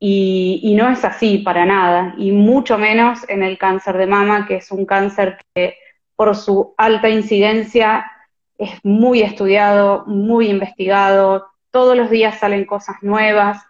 Y, 0.00 0.74
no 0.76 0.88
es 0.88 1.04
así 1.04 1.38
para 1.38 1.66
nada, 1.66 2.14
y 2.16 2.30
mucho 2.30 2.78
menos 2.78 3.28
en 3.28 3.42
el 3.42 3.58
cáncer 3.58 3.98
de 3.98 4.06
mama, 4.06 4.46
que 4.46 4.56
es 4.56 4.70
un 4.70 4.86
cáncer 4.86 5.38
que 5.54 5.76
por 6.14 6.36
su 6.36 6.74
alta 6.76 7.08
incidencia 7.08 8.10
es 8.58 8.78
muy 8.84 9.22
estudiado, 9.22 10.04
muy 10.06 10.50
investigado, 10.50 11.48
todos 11.70 11.96
los 11.96 12.10
días 12.10 12.38
salen 12.38 12.64
cosas 12.64 12.96
nuevas, 13.02 13.64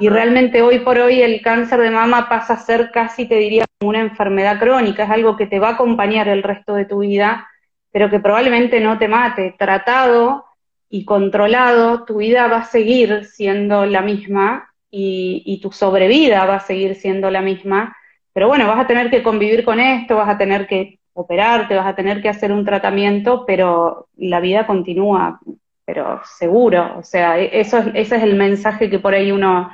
y 0.00 0.08
realmente 0.08 0.62
hoy 0.62 0.80
por 0.80 0.98
hoy 0.98 1.22
el 1.22 1.40
cáncer 1.40 1.80
de 1.80 1.90
mama 1.90 2.28
pasa 2.28 2.54
a 2.54 2.58
ser 2.58 2.90
casi, 2.90 3.26
te 3.26 3.36
diría, 3.36 3.64
como 3.78 3.90
una 3.90 4.00
enfermedad 4.00 4.58
crónica, 4.58 5.04
es 5.04 5.10
algo 5.10 5.36
que 5.36 5.46
te 5.46 5.58
va 5.58 5.68
a 5.68 5.72
acompañar 5.72 6.28
el 6.28 6.42
resto 6.42 6.74
de 6.74 6.84
tu 6.84 6.98
vida, 7.00 7.48
pero 7.90 8.10
que 8.10 8.20
probablemente 8.20 8.80
no 8.80 8.98
te 8.98 9.08
mate. 9.08 9.54
Tratado 9.58 10.44
y 10.90 11.04
controlado, 11.04 12.04
tu 12.04 12.18
vida 12.18 12.46
va 12.46 12.58
a 12.58 12.64
seguir 12.64 13.24
siendo 13.24 13.84
la 13.86 14.02
misma 14.02 14.68
y, 14.90 15.60
tu 15.62 15.70
sobrevida 15.70 16.46
va 16.46 16.56
a 16.56 16.60
seguir 16.60 16.94
siendo 16.94 17.30
la 17.30 17.42
misma, 17.42 17.96
pero 18.32 18.48
bueno, 18.48 18.66
vas 18.66 18.80
a 18.80 18.86
tener 18.86 19.10
que 19.10 19.22
convivir 19.22 19.64
con 19.64 19.80
esto, 19.80 20.16
vas 20.16 20.28
a 20.28 20.38
tener 20.38 20.66
que 20.66 20.98
operarte, 21.12 21.74
vas 21.74 21.86
a 21.86 21.94
tener 21.94 22.22
que 22.22 22.28
hacer 22.28 22.52
un 22.52 22.64
tratamiento, 22.64 23.44
pero 23.46 24.08
la 24.16 24.40
vida 24.40 24.66
continúa, 24.66 25.40
pero 25.84 26.20
seguro, 26.38 26.98
o 26.98 27.02
sea, 27.02 27.38
e, 27.38 27.60
eso, 27.60 27.78
ese 27.94 28.16
es 28.16 28.22
el 28.22 28.36
mensaje 28.36 28.88
que 28.88 28.98
por 28.98 29.14
ahí 29.14 29.32
uno, 29.32 29.70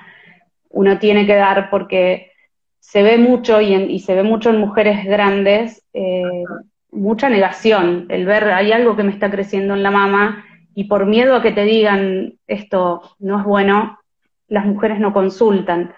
uno 0.71 0.99
tiene 0.99 1.27
que 1.27 1.35
dar, 1.35 1.71
porque 1.71 2.33
se 2.81 3.03
ve 3.03 3.19
mucho 3.19 3.61
y, 3.61 3.99
se 4.01 4.15
ve 4.15 4.23
mucho 4.23 4.51
en 4.51 4.59
mujeres 4.59 5.05
grandes, 5.05 5.85
eh, 5.93 6.45
mucha 6.91 7.29
negación, 7.29 8.07
el 8.09 8.25
ver, 8.25 8.51
hay 8.51 8.73
algo 8.73 8.97
que 8.97 9.03
me 9.03 9.13
está 9.13 9.31
creciendo 9.31 9.75
en 9.75 9.83
la 9.83 9.91
mama, 9.91 10.45
y 10.75 10.85
por 10.85 11.07
miedo 11.07 11.37
a 11.37 11.43
que 11.43 11.53
te 11.53 11.65
digan 11.65 12.35
esto 12.47 13.03
no 13.19 13.39
es 13.39 13.45
bueno, 13.45 13.99
las 14.49 14.67
mujeres 14.67 15.01
no 15.01 15.13
consultan. 15.13 15.95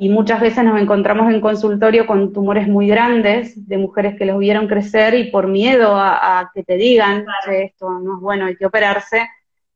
Y 0.00 0.10
muchas 0.10 0.40
veces 0.40 0.62
nos 0.62 0.80
encontramos 0.80 1.32
en 1.32 1.40
consultorio 1.40 2.06
con 2.06 2.32
tumores 2.32 2.68
muy 2.68 2.86
grandes 2.86 3.66
de 3.66 3.78
mujeres 3.78 4.16
que 4.16 4.26
los 4.26 4.38
vieron 4.38 4.68
crecer 4.68 5.14
y 5.14 5.30
por 5.30 5.48
miedo 5.48 5.96
a, 5.96 6.50
que 6.54 6.62
te 6.62 6.76
digan 6.76 7.24
esto 7.50 7.90
no 7.98 8.16
es 8.16 8.20
bueno, 8.20 8.46
hay 8.46 8.56
que 8.56 8.66
operarse, 8.66 9.26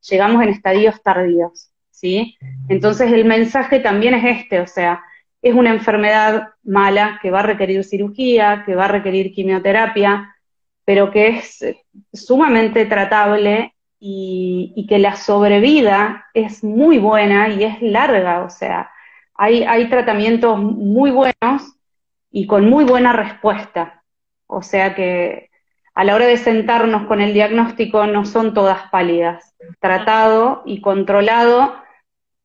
llegamos 0.08 0.42
en 0.42 0.50
estadios 0.50 1.02
tardíos, 1.02 1.72
¿sí? 1.90 2.36
Entonces 2.68 3.10
el 3.12 3.24
mensaje 3.24 3.80
también 3.80 4.14
es 4.14 4.42
este, 4.42 4.60
o 4.60 4.66
sea, 4.68 5.02
es 5.40 5.54
una 5.54 5.70
enfermedad 5.70 6.50
mala 6.62 7.18
que 7.20 7.32
va 7.32 7.40
a 7.40 7.44
requerir 7.44 7.82
cirugía, 7.82 8.62
que 8.64 8.76
va 8.76 8.84
a 8.84 8.88
requerir 8.88 9.32
quimioterapia, 9.32 10.36
pero 10.84 11.10
que 11.10 11.28
es 11.28 11.64
sumamente 12.12 12.86
tratable 12.86 13.74
y, 14.04 14.86
que 14.88 14.98
la 14.98 15.14
sobrevida 15.14 16.26
es 16.34 16.64
muy 16.64 16.98
buena 16.98 17.48
y 17.50 17.62
es 17.62 17.80
larga, 17.80 18.42
o 18.42 18.50
sea, 18.50 18.90
hay, 19.34 19.62
hay 19.62 19.88
tratamientos 19.88 20.58
muy 20.58 21.12
buenos 21.12 21.76
y 22.30 22.48
con 22.48 22.68
muy 22.68 22.84
buena 22.84 23.12
respuesta. 23.12 24.02
O 24.48 24.62
sea 24.62 24.96
que 24.96 25.50
a 25.94 26.02
la 26.04 26.16
hora 26.16 26.26
de 26.26 26.36
sentarnos 26.36 27.06
con 27.06 27.20
el 27.20 27.32
diagnóstico 27.32 28.06
no 28.06 28.24
son 28.24 28.54
todas 28.54 28.90
pálidas. 28.90 29.54
Tratado 29.78 30.62
y 30.66 30.80
controlado 30.80 31.74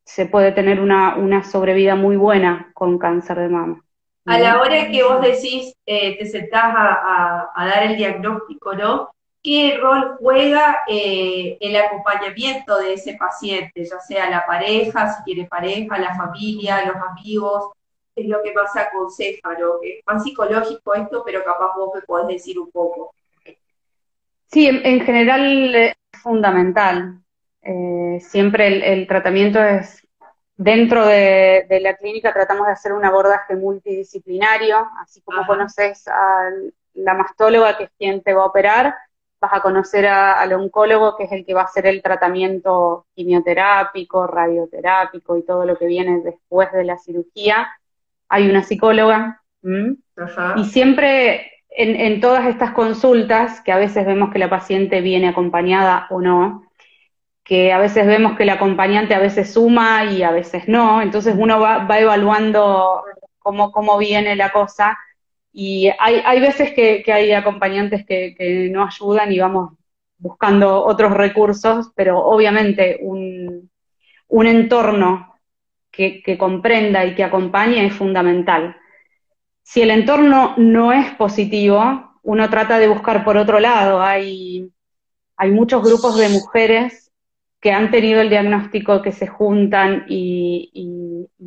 se 0.04 0.26
puede 0.26 0.52
tener 0.52 0.80
una, 0.80 1.16
una 1.16 1.42
sobrevida 1.42 1.96
muy 1.96 2.16
buena 2.16 2.70
con 2.72 2.98
cáncer 2.98 3.38
de 3.38 3.48
mama. 3.48 3.84
A 4.26 4.38
la 4.38 4.60
hora 4.60 4.90
que 4.90 5.02
vos 5.02 5.20
decís, 5.22 5.74
eh, 5.86 6.18
te 6.18 6.26
sentás 6.26 6.74
a, 6.76 7.50
a, 7.54 7.66
dar 7.66 7.82
el 7.84 7.96
diagnóstico, 7.96 8.74
¿no? 8.74 9.10
Qué 9.48 9.78
rol 9.80 10.16
juega 10.18 10.82
eh, 10.86 11.56
el 11.58 11.74
acompañamiento 11.74 12.76
de 12.76 12.92
ese 12.92 13.14
paciente, 13.14 13.82
ya 13.82 13.98
sea 13.98 14.28
la 14.28 14.44
pareja, 14.44 15.14
si 15.14 15.24
tiene 15.24 15.48
pareja, 15.48 15.96
la 15.96 16.14
familia, 16.14 16.84
los 16.84 16.96
amigos, 16.96 17.70
es 18.14 18.28
lo 18.28 18.42
que 18.42 18.52
más 18.52 18.76
aconseja, 18.76 19.54
¿no? 19.58 19.76
Es 19.82 20.04
más 20.06 20.22
psicológico 20.22 20.94
esto, 20.94 21.22
pero 21.24 21.42
capaz 21.44 21.72
vos 21.78 21.92
me 21.94 22.02
podés 22.02 22.28
decir 22.28 22.58
un 22.58 22.70
poco. 22.70 23.14
Sí, 24.48 24.66
en, 24.68 25.00
general 25.00 25.74
es 25.74 25.94
fundamental. 26.22 27.22
Eh, 27.62 28.18
siempre 28.20 28.92
el, 28.92 29.06
tratamiento 29.06 29.64
es, 29.64 30.06
dentro 30.58 31.06
de, 31.06 31.66
la 31.80 31.96
clínica 31.96 32.34
tratamos 32.34 32.66
de 32.66 32.74
hacer 32.74 32.92
un 32.92 33.06
abordaje 33.06 33.56
multidisciplinario, 33.56 34.86
así 35.00 35.22
como 35.22 35.46
conoces 35.46 36.06
a 36.06 36.50
la 36.92 37.14
mastóloga, 37.14 37.78
que 37.78 37.84
es 37.84 37.90
quien 37.96 38.22
te 38.22 38.34
va 38.34 38.42
a 38.42 38.46
operar, 38.46 38.94
vas 39.40 39.52
a 39.52 39.60
conocer 39.60 40.06
al 40.06 40.52
oncólogo, 40.52 41.16
que 41.16 41.24
es 41.24 41.32
el 41.32 41.44
que 41.44 41.54
va 41.54 41.62
a 41.62 41.64
hacer 41.64 41.86
el 41.86 42.02
tratamiento 42.02 43.06
quimioterápico, 43.14 44.26
radioterápico 44.26 45.36
y 45.36 45.44
todo 45.44 45.64
lo 45.64 45.76
que 45.76 45.86
viene 45.86 46.20
después 46.20 46.72
de 46.72 46.84
la 46.84 46.98
cirugía. 46.98 47.68
Hay 48.28 48.48
una 48.50 48.62
psicóloga. 48.62 49.42
Y 50.56 50.64
siempre 50.64 51.52
en, 51.70 52.20
todas 52.20 52.46
estas 52.46 52.72
consultas, 52.72 53.60
que 53.60 53.72
a 53.72 53.78
veces 53.78 54.06
vemos 54.06 54.30
que 54.32 54.38
la 54.38 54.50
paciente 54.50 55.00
viene 55.00 55.28
acompañada 55.28 56.06
o 56.10 56.20
no, 56.20 56.64
que 57.44 57.72
a 57.72 57.78
veces 57.78 58.06
vemos 58.06 58.36
que 58.36 58.42
el 58.42 58.50
acompañante 58.50 59.14
a 59.14 59.20
veces 59.20 59.52
suma 59.52 60.04
y 60.04 60.22
a 60.22 60.30
veces 60.30 60.68
no, 60.68 61.00
entonces 61.00 61.34
uno 61.38 61.60
va, 61.60 61.84
va 61.84 61.98
evaluando 61.98 63.04
cómo, 63.38 63.72
cómo 63.72 63.96
viene 63.96 64.36
la 64.36 64.50
cosa 64.50 64.98
y 65.60 65.90
hay, 65.98 66.22
hay 66.24 66.38
veces 66.38 66.72
que, 66.72 67.02
hay 67.12 67.32
acompañantes 67.32 68.06
que, 68.06 68.70
no 68.70 68.86
ayudan 68.86 69.32
y 69.32 69.40
vamos 69.40 69.72
buscando 70.16 70.84
otros 70.84 71.12
recursos, 71.12 71.90
pero 71.96 72.24
obviamente 72.24 73.00
un, 73.02 73.68
entorno 74.30 75.34
que, 75.90 76.22
comprenda 76.38 77.04
y 77.04 77.16
que 77.16 77.24
acompañe 77.24 77.84
es 77.84 77.92
fundamental. 77.92 78.76
Si 79.64 79.82
el 79.82 79.90
entorno 79.90 80.54
no 80.58 80.92
es 80.92 81.12
positivo, 81.16 82.20
uno 82.22 82.48
trata 82.48 82.78
de 82.78 82.86
buscar 82.86 83.24
por 83.24 83.36
otro 83.36 83.58
lado. 83.58 84.00
Hay, 84.00 84.70
hay 85.36 85.50
muchos 85.50 85.82
grupos 85.82 86.16
de 86.18 86.28
mujeres 86.28 87.07
que 87.60 87.72
han 87.72 87.90
tenido 87.90 88.20
el 88.20 88.30
diagnóstico, 88.30 89.02
que 89.02 89.12
se 89.12 89.26
juntan 89.26 90.04
y, 90.08 90.72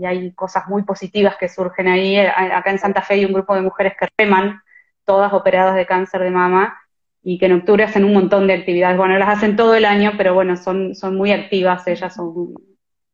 hay 0.03 0.33
cosas 0.33 0.67
muy 0.67 0.83
positivas 0.83 1.37
que 1.37 1.47
surgen 1.47 1.87
ahí. 1.87 2.17
Acá 2.17 2.71
en 2.71 2.79
Santa 2.79 3.01
Fe 3.01 3.15
hay 3.15 3.25
un 3.25 3.33
grupo 3.33 3.53
de 3.53 3.61
mujeres 3.61 3.93
que 3.99 4.07
reman, 4.17 4.61
todas 5.05 5.31
operadas 5.31 5.75
de 5.75 5.85
cáncer 5.85 6.21
de 6.21 6.31
mama, 6.31 6.77
y 7.21 7.37
que 7.37 7.45
en 7.45 7.53
octubre 7.53 7.83
hacen 7.83 8.03
un 8.03 8.13
montón 8.13 8.47
de 8.47 8.53
actividades. 8.53 8.97
Bueno, 8.97 9.17
las 9.17 9.37
hacen 9.37 9.55
todo 9.55 9.75
el 9.75 9.85
año, 9.85 10.13
pero 10.17 10.33
bueno, 10.33 10.57
son, 10.57 10.95
son 10.95 11.15
muy 11.15 11.31
activas, 11.31 11.87
ellas 11.87 12.15
son 12.15 12.55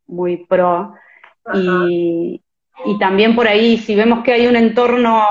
muy 0.07 0.45
pro. 0.45 0.93
Y, 1.53 2.41
y, 2.85 2.99
también 2.99 3.35
por 3.35 3.47
ahí, 3.47 3.77
si 3.77 3.95
vemos 3.95 4.23
que 4.23 4.33
hay 4.33 4.47
un 4.47 4.55
entorno 4.55 5.23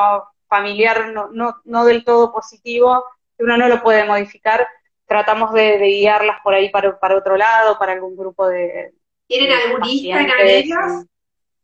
familiar 0.49 1.13
no, 1.13 1.29
no, 1.33 1.57
no, 1.65 1.85
del 1.85 2.05
todo 2.05 2.33
positivo, 2.33 3.05
que 3.37 3.45
uno 3.45 3.57
no 3.57 3.69
lo 3.69 3.83
puede 3.83 4.05
modificar, 4.05 4.67
tratamos 5.07 5.53
de, 5.53 5.79
guiarlas 5.79 6.39
por 6.43 6.55
ahí 6.55 6.69
para, 6.71 6.99
para, 6.99 7.17
otro 7.17 7.37
lado, 7.37 7.79
para 7.79 7.93
algún 7.93 8.17
grupo 8.17 8.47
de... 8.49 8.93
¿Tienen 9.27 9.53
algún 9.53 9.89
Instagram 9.89 11.07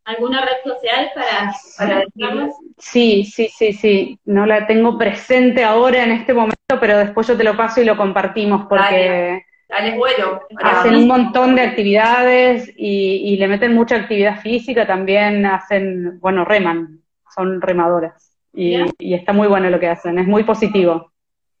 ¿Alguna 0.05 0.41
red 0.41 0.57
social 0.65 1.11
para, 1.15 1.53
para 1.77 2.49
Sí, 2.77 3.23
sí, 3.23 3.47
sí, 3.47 3.71
sí. 3.71 4.19
No 4.25 4.45
la 4.45 4.67
tengo 4.67 4.97
presente 4.97 5.63
ahora 5.63 6.03
en 6.03 6.11
este 6.11 6.33
momento, 6.33 6.77
pero 6.79 6.97
después 6.97 7.25
yo 7.27 7.37
te 7.37 7.45
lo 7.45 7.55
paso 7.55 7.81
y 7.81 7.85
lo 7.85 7.95
compartimos 7.95 8.65
porque 8.67 9.45
dale, 9.69 9.97
bueno, 9.97 10.41
hacen 10.61 10.95
un 10.95 11.07
montón 11.07 11.55
de 11.55 11.61
actividades 11.61 12.69
y, 12.75 13.37
le 13.37 13.47
meten 13.47 13.73
mucha 13.73 13.95
actividad 13.95 14.41
física, 14.41 14.85
también 14.85 15.45
hacen, 15.45 16.19
bueno, 16.19 16.43
reman, 16.43 16.99
son 17.33 17.61
remadoras. 17.61 18.35
Y, 18.53 18.75
y 18.99 19.13
está 19.13 19.31
muy 19.31 19.47
bueno 19.47 19.69
lo 19.69 19.79
que 19.79 19.87
hacen, 19.87 20.19
es 20.19 20.27
muy 20.27 20.43
positivo. 20.43 21.13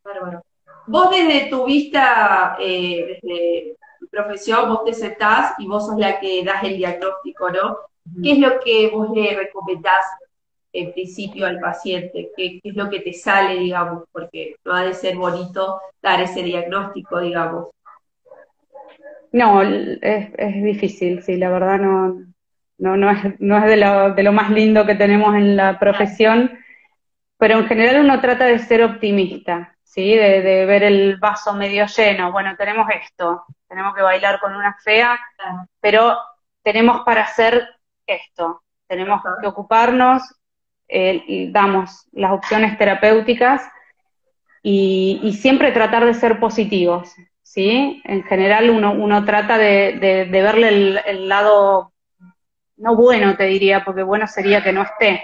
Bárbaro. 0.03 0.43
Vos 0.87 1.09
desde 1.11 1.49
tu 1.49 1.65
vista, 1.65 2.57
eh, 2.59 3.19
desde 3.21 3.77
tu 3.99 4.07
profesión, 4.07 4.69
vos 4.69 4.83
te 4.83 4.93
sentás 4.93 5.53
y 5.57 5.67
vos 5.67 5.85
sos 5.85 5.97
la 5.97 6.19
que 6.19 6.43
das 6.43 6.63
el 6.63 6.77
diagnóstico, 6.77 7.49
¿no? 7.49 7.77
¿Qué 8.21 8.33
es 8.33 8.39
lo 8.39 8.59
que 8.59 8.89
vos 8.89 9.09
le 9.15 9.35
recomendás 9.35 10.05
en 10.73 10.91
principio 10.91 11.45
al 11.45 11.59
paciente? 11.59 12.31
¿Qué, 12.35 12.59
es 12.61 12.75
lo 12.75 12.89
que 12.89 12.99
te 12.99 13.13
sale, 13.13 13.57
digamos? 13.59 14.03
Porque 14.11 14.55
no 14.65 14.73
ha 14.73 14.83
de 14.83 14.93
ser 14.93 15.15
bonito 15.15 15.79
dar 16.01 16.21
ese 16.21 16.43
diagnóstico, 16.43 17.19
digamos. 17.19 17.69
No, 19.31 19.61
es, 19.61 20.29
es 20.37 20.63
difícil, 20.63 21.23
sí, 21.23 21.37
la 21.37 21.49
verdad 21.49 21.79
no, 21.79 22.23
no, 22.77 22.97
no 22.97 23.09
es, 23.09 23.39
no 23.39 23.57
es 23.57 23.63
de, 23.65 23.77
lo, 23.77 24.13
de 24.13 24.23
lo 24.23 24.31
más 24.31 24.51
lindo 24.51 24.85
que 24.85 24.95
tenemos 24.95 25.33
en 25.35 25.55
la 25.55 25.79
profesión, 25.79 26.51
pero 27.37 27.57
en 27.59 27.65
general 27.65 28.03
uno 28.03 28.19
trata 28.19 28.45
de 28.45 28.59
ser 28.59 28.83
optimista, 28.83 29.72
¿sí? 29.93 30.15
De, 30.15 30.41
de, 30.41 30.65
ver 30.65 30.83
el 30.83 31.17
vaso 31.17 31.53
medio 31.53 31.85
lleno. 31.85 32.31
Bueno, 32.31 32.55
tenemos 32.57 32.87
esto, 32.89 33.43
tenemos 33.67 33.93
que 33.95 34.01
bailar 34.01 34.39
con 34.39 34.55
una 34.55 34.75
fea, 34.83 35.19
pero 35.79 36.17
tenemos 36.61 37.01
para 37.03 37.23
hacer 37.23 37.67
esto. 38.07 38.63
Tenemos 38.87 39.21
que 39.41 39.47
ocuparnos, 39.47 40.23
eh, 40.95 41.23
y 41.27 41.51
damos 41.51 42.07
las 42.11 42.31
opciones 42.31 42.77
terapéuticas 42.77 43.63
y, 44.61 45.35
siempre 45.41 45.71
tratar 45.71 46.05
de 46.05 46.13
ser 46.13 46.39
positivos, 46.39 47.11
¿sí? 47.41 48.01
En 48.03 48.23
general 48.23 48.69
uno, 48.69 48.91
uno 48.91 49.25
trata 49.25 49.57
de, 49.57 50.27
verle 50.29 51.01
el, 51.05 51.27
lado, 51.27 51.93
no 52.77 52.95
bueno 52.95 53.35
te 53.35 53.45
diría, 53.45 53.83
porque 53.83 54.03
bueno 54.03 54.27
sería 54.27 54.63
que 54.63 54.71
no 54.71 54.83
esté, 54.83 55.23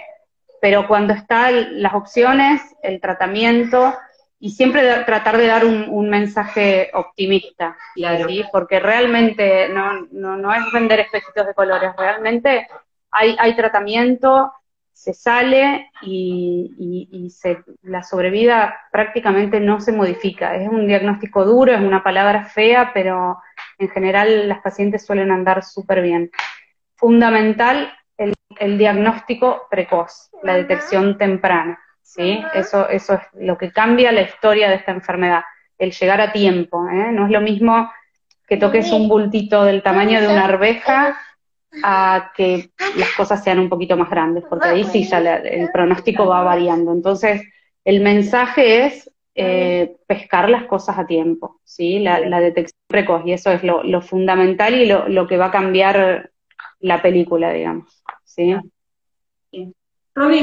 pero 0.60 0.88
cuando 0.88 1.14
están 1.14 1.82
las 1.82 1.94
opciones, 1.94 2.62
el 2.82 3.00
tratamiento, 3.00 3.94
y 4.40 4.52
siempre 4.52 4.82
tratar 5.06 5.38
de 5.38 5.48
dar 5.48 5.66
un, 5.66 6.10
mensaje 6.10 6.90
optimista, 6.94 7.76
¿sí? 7.94 8.44
porque 8.52 8.80
realmente 8.80 9.68
no, 9.70 10.08
no, 10.12 10.38
no, 10.38 10.54
es 10.54 10.64
vender 10.74 11.02
espejitos 11.02 11.46
de 11.46 11.54
colores, 11.54 11.92
realmente 11.98 12.68
hay, 13.12 13.36
hay 13.38 13.56
tratamiento, 13.56 14.54
se 14.94 15.14
sale 15.14 15.90
y, 16.02 17.08
y, 17.12 17.30
se, 17.30 17.64
la 17.84 18.04
sobrevida 18.04 18.78
prácticamente 18.92 19.62
no 19.62 19.80
se 19.80 19.94
modifica. 19.94 20.58
Es 20.58 20.68
un 20.68 20.88
diagnóstico 20.88 21.46
duro, 21.46 21.72
es 21.72 21.80
una 21.80 22.04
palabra 22.04 22.44
fea, 22.44 22.92
pero 22.94 23.38
en 23.78 23.90
general 23.90 24.50
las 24.50 24.60
pacientes 24.60 25.06
suelen 25.06 25.32
andar 25.32 25.64
súper 25.64 26.02
bien. 26.02 26.30
Fundamental 26.96 27.94
el, 28.18 28.34
el 28.60 28.78
diagnóstico 28.78 29.68
precoz, 29.70 30.32
la 30.44 30.56
detección 30.56 31.18
temprana. 31.18 31.80
¿Sí? 32.10 32.44
Eso, 32.56 32.90
eso 32.90 33.14
es 33.14 33.22
lo 33.36 33.58
que 33.58 33.72
cambia 33.72 34.12
la 34.12 34.24
historia 34.24 34.70
de 34.70 34.76
esta 34.76 34.92
enfermedad, 34.92 35.44
el 35.78 35.92
llegar 35.92 36.20
a 36.22 36.32
tiempo, 36.32 36.88
¿eh? 36.90 37.12
No 37.12 37.26
es 37.26 37.32
lo 37.32 37.42
mismo 37.42 37.92
que 38.48 38.58
toques 38.58 38.92
un 38.92 39.08
bultito 39.08 39.64
del 39.64 39.84
tamaño 39.84 40.20
de 40.20 40.28
una 40.28 40.46
arveja 40.46 41.20
a 41.84 42.32
que 42.36 42.72
las 42.98 43.12
cosas 43.12 43.44
sean 43.44 43.60
un 43.60 43.70
poquito 43.70 43.96
más 43.96 44.10
grandes, 44.10 44.44
porque 44.50 44.70
ahí 44.70 44.84
sí 44.86 45.04
ya 45.04 45.20
el 45.20 45.70
pronóstico 45.72 46.26
va 46.26 46.42
variando. 46.42 46.92
Entonces, 46.92 47.44
el 47.86 48.02
mensaje 48.02 48.88
es 48.88 49.12
eh, 49.36 49.96
pescar 50.08 50.50
las 50.50 50.64
cosas 50.64 50.98
a 50.98 51.06
tiempo, 51.06 51.62
¿sí? 51.64 52.00
La, 52.00 52.40
detección 52.40 52.80
precoz, 52.88 53.22
y 53.24 53.34
eso 53.34 53.52
es 53.52 53.62
lo, 53.64 54.02
fundamental 54.02 54.74
y 54.74 54.88
lo, 54.88 55.08
lo, 55.08 55.28
que 55.28 55.38
va 55.38 55.46
a 55.46 55.52
cambiar 55.52 56.32
la 56.80 57.04
película, 57.04 57.54
digamos, 57.54 58.04
¿sí? 58.24 58.56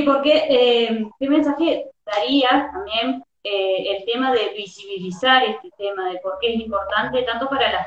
¿Por 0.05 0.23
qué, 0.23 0.47
eh, 0.49 1.07
qué 1.19 1.29
mensaje 1.29 1.91
darías 2.05 2.73
también 2.73 3.23
eh, 3.45 3.97
el 3.97 4.05
tema 4.07 4.33
de 4.33 4.55
visibilizar 4.57 5.45
este 5.45 5.71
tema, 5.77 6.11
de 6.11 6.19
por 6.21 6.39
qué 6.41 6.55
es 6.55 6.61
importante 6.61 7.23
tanto 7.23 7.49
para 7.49 7.71
las, 7.73 7.87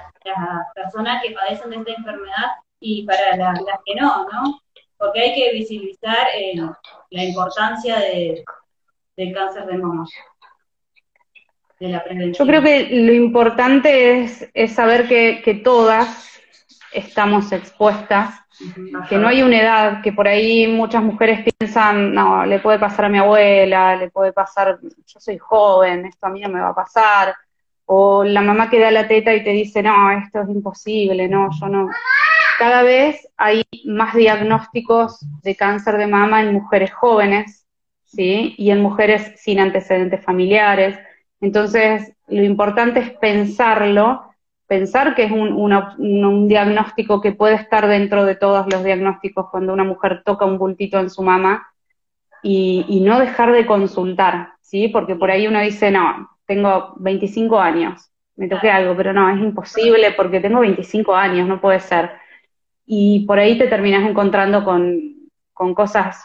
personas 0.76 1.24
que 1.24 1.32
padecen 1.32 1.72
de 1.72 1.78
esta 1.78 1.92
enfermedad 1.92 2.48
y 2.80 3.06
para 3.06 3.36
las, 3.36 3.60
que 3.84 3.96
no, 3.96 4.26
¿no? 4.26 4.62
Porque 4.98 5.22
hay 5.22 5.34
que 5.34 5.52
visibilizar 5.54 6.28
eh, 6.36 6.56
la 7.10 7.24
importancia 7.24 7.98
de, 7.98 8.44
del 9.18 9.34
cáncer 9.34 9.66
de 9.66 9.78
mama. 9.78 10.06
De 11.80 11.88
la 11.88 12.04
Yo 12.32 12.46
creo 12.46 12.62
que 12.62 12.88
lo 12.92 13.14
importante 13.14 14.22
es, 14.54 14.74
saber 14.74 15.08
que 15.08 15.62
todas 15.64 16.40
estamos 16.92 17.52
expuestas 17.52 18.36
que 19.08 19.18
no 19.18 19.28
hay 19.28 19.42
una 19.42 19.62
edad, 19.62 20.02
que 20.02 20.12
por 20.12 20.28
ahí 20.28 20.68
muchas 20.68 21.02
mujeres 21.02 21.46
piensan, 21.58 22.14
no, 22.14 22.46
le 22.46 22.60
puede 22.60 22.80
pasar 22.80 23.06
a 23.06 23.10
mi 23.10 23.18
abuela, 23.18 23.96
le 23.96 24.10
puede 24.10 24.34
pasar, 24.34 24.80
yo 24.82 25.20
soy 25.20 25.38
joven, 25.38 26.06
esto 26.06 26.28
a 26.28 26.30
mí 26.30 26.42
no 26.42 26.50
me 26.50 26.60
va 26.60 26.70
a 26.70 26.76
pasar, 26.76 27.36
o 27.86 28.24
la 28.24 28.42
mamá 28.42 28.70
que 28.70 28.80
da 28.80 28.92
la 28.92 29.08
teta 29.08 29.34
y 29.34 29.44
te 29.44 29.52
dice, 29.52 29.82
no, 29.82 30.12
esto 30.12 30.42
es 30.42 30.50
imposible, 30.50 31.28
no, 31.28 31.50
yo 31.60 31.68
no. 31.68 31.90
Cada 32.58 32.84
vez 32.84 33.28
hay 33.38 33.64
más 33.86 34.14
diagnósticos 34.14 35.26
de 35.42 35.56
cáncer 35.56 35.98
de 35.98 36.08
mama 36.08 36.42
en 36.42 36.54
mujeres 36.54 36.94
jóvenes, 36.94 37.66
¿sí? 38.04 38.56
Y 38.58 38.72
en 38.72 38.82
mujeres 38.82 39.34
sin 39.38 39.60
antecedentes 39.60 40.24
familiares. 40.24 41.00
Entonces, 41.40 42.14
lo 42.28 42.44
importante 42.44 43.00
es 43.00 43.12
pensarlo 43.12 44.29
pensar 44.70 45.16
que 45.16 45.24
es 45.24 45.32
un, 45.32 45.52
un, 45.52 46.48
diagnóstico 46.48 47.22
que 47.22 47.32
puede 47.32 47.56
estar 47.56 47.88
dentro 47.88 48.24
de 48.24 48.36
todos 48.36 48.72
los 48.72 48.84
diagnósticos 48.84 49.48
cuando 49.50 49.74
una 49.74 49.84
mujer 49.84 50.22
toca 50.24 50.46
un 50.46 50.60
bultito 50.60 51.00
en 51.00 51.10
su 51.10 51.24
mamá 51.24 51.68
y, 52.44 53.02
no 53.04 53.20
dejar 53.20 53.52
de 53.52 53.66
consultar, 53.66 54.54
¿sí? 54.62 54.88
Porque 54.88 55.16
por 55.16 55.32
ahí 55.32 55.48
uno 55.48 55.60
dice, 55.60 55.90
no, 55.90 56.30
tengo 56.46 56.94
25 56.98 57.60
años, 57.60 58.12
me 58.36 58.48
toqué 58.48 58.70
algo, 58.70 58.96
pero 58.96 59.12
no, 59.12 59.28
es 59.32 59.40
imposible 59.40 60.12
porque 60.12 60.40
tengo 60.40 60.60
25 60.60 61.16
años, 61.16 61.48
no 61.48 61.60
puede 61.60 61.80
ser. 61.80 62.12
Y 62.86 63.26
por 63.26 63.40
ahí 63.40 63.58
te 63.58 63.68
terminas 63.68 64.08
encontrando 64.08 64.64
con, 64.64 65.16
con 65.52 65.74
cosas 65.74 66.24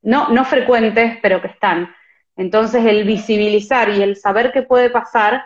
no, 0.00 0.28
no 0.28 0.44
frecuentes, 0.44 1.18
pero 1.20 1.42
que 1.42 1.48
están. 1.48 1.92
Entonces 2.36 2.84
el 2.86 3.04
visibilizar 3.04 3.88
y 3.90 4.00
el 4.00 4.16
saber 4.16 4.52
qué 4.52 4.62
puede 4.62 4.90
pasar 4.90 5.42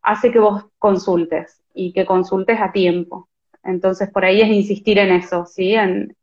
hace 0.00 0.32
que 0.32 0.38
vos 0.38 0.64
consultes 0.78 1.61
y 1.74 1.92
que 1.92 2.06
consultes 2.06 2.60
a 2.60 2.72
tiempo. 2.72 3.28
Entonces, 3.64 4.10
por 4.10 4.24
ahí 4.24 4.40
es 4.40 4.48
insistir 4.48 4.98
en 4.98 5.12
eso, 5.12 5.46
¿sí? 5.46 5.74
En, 5.74 6.16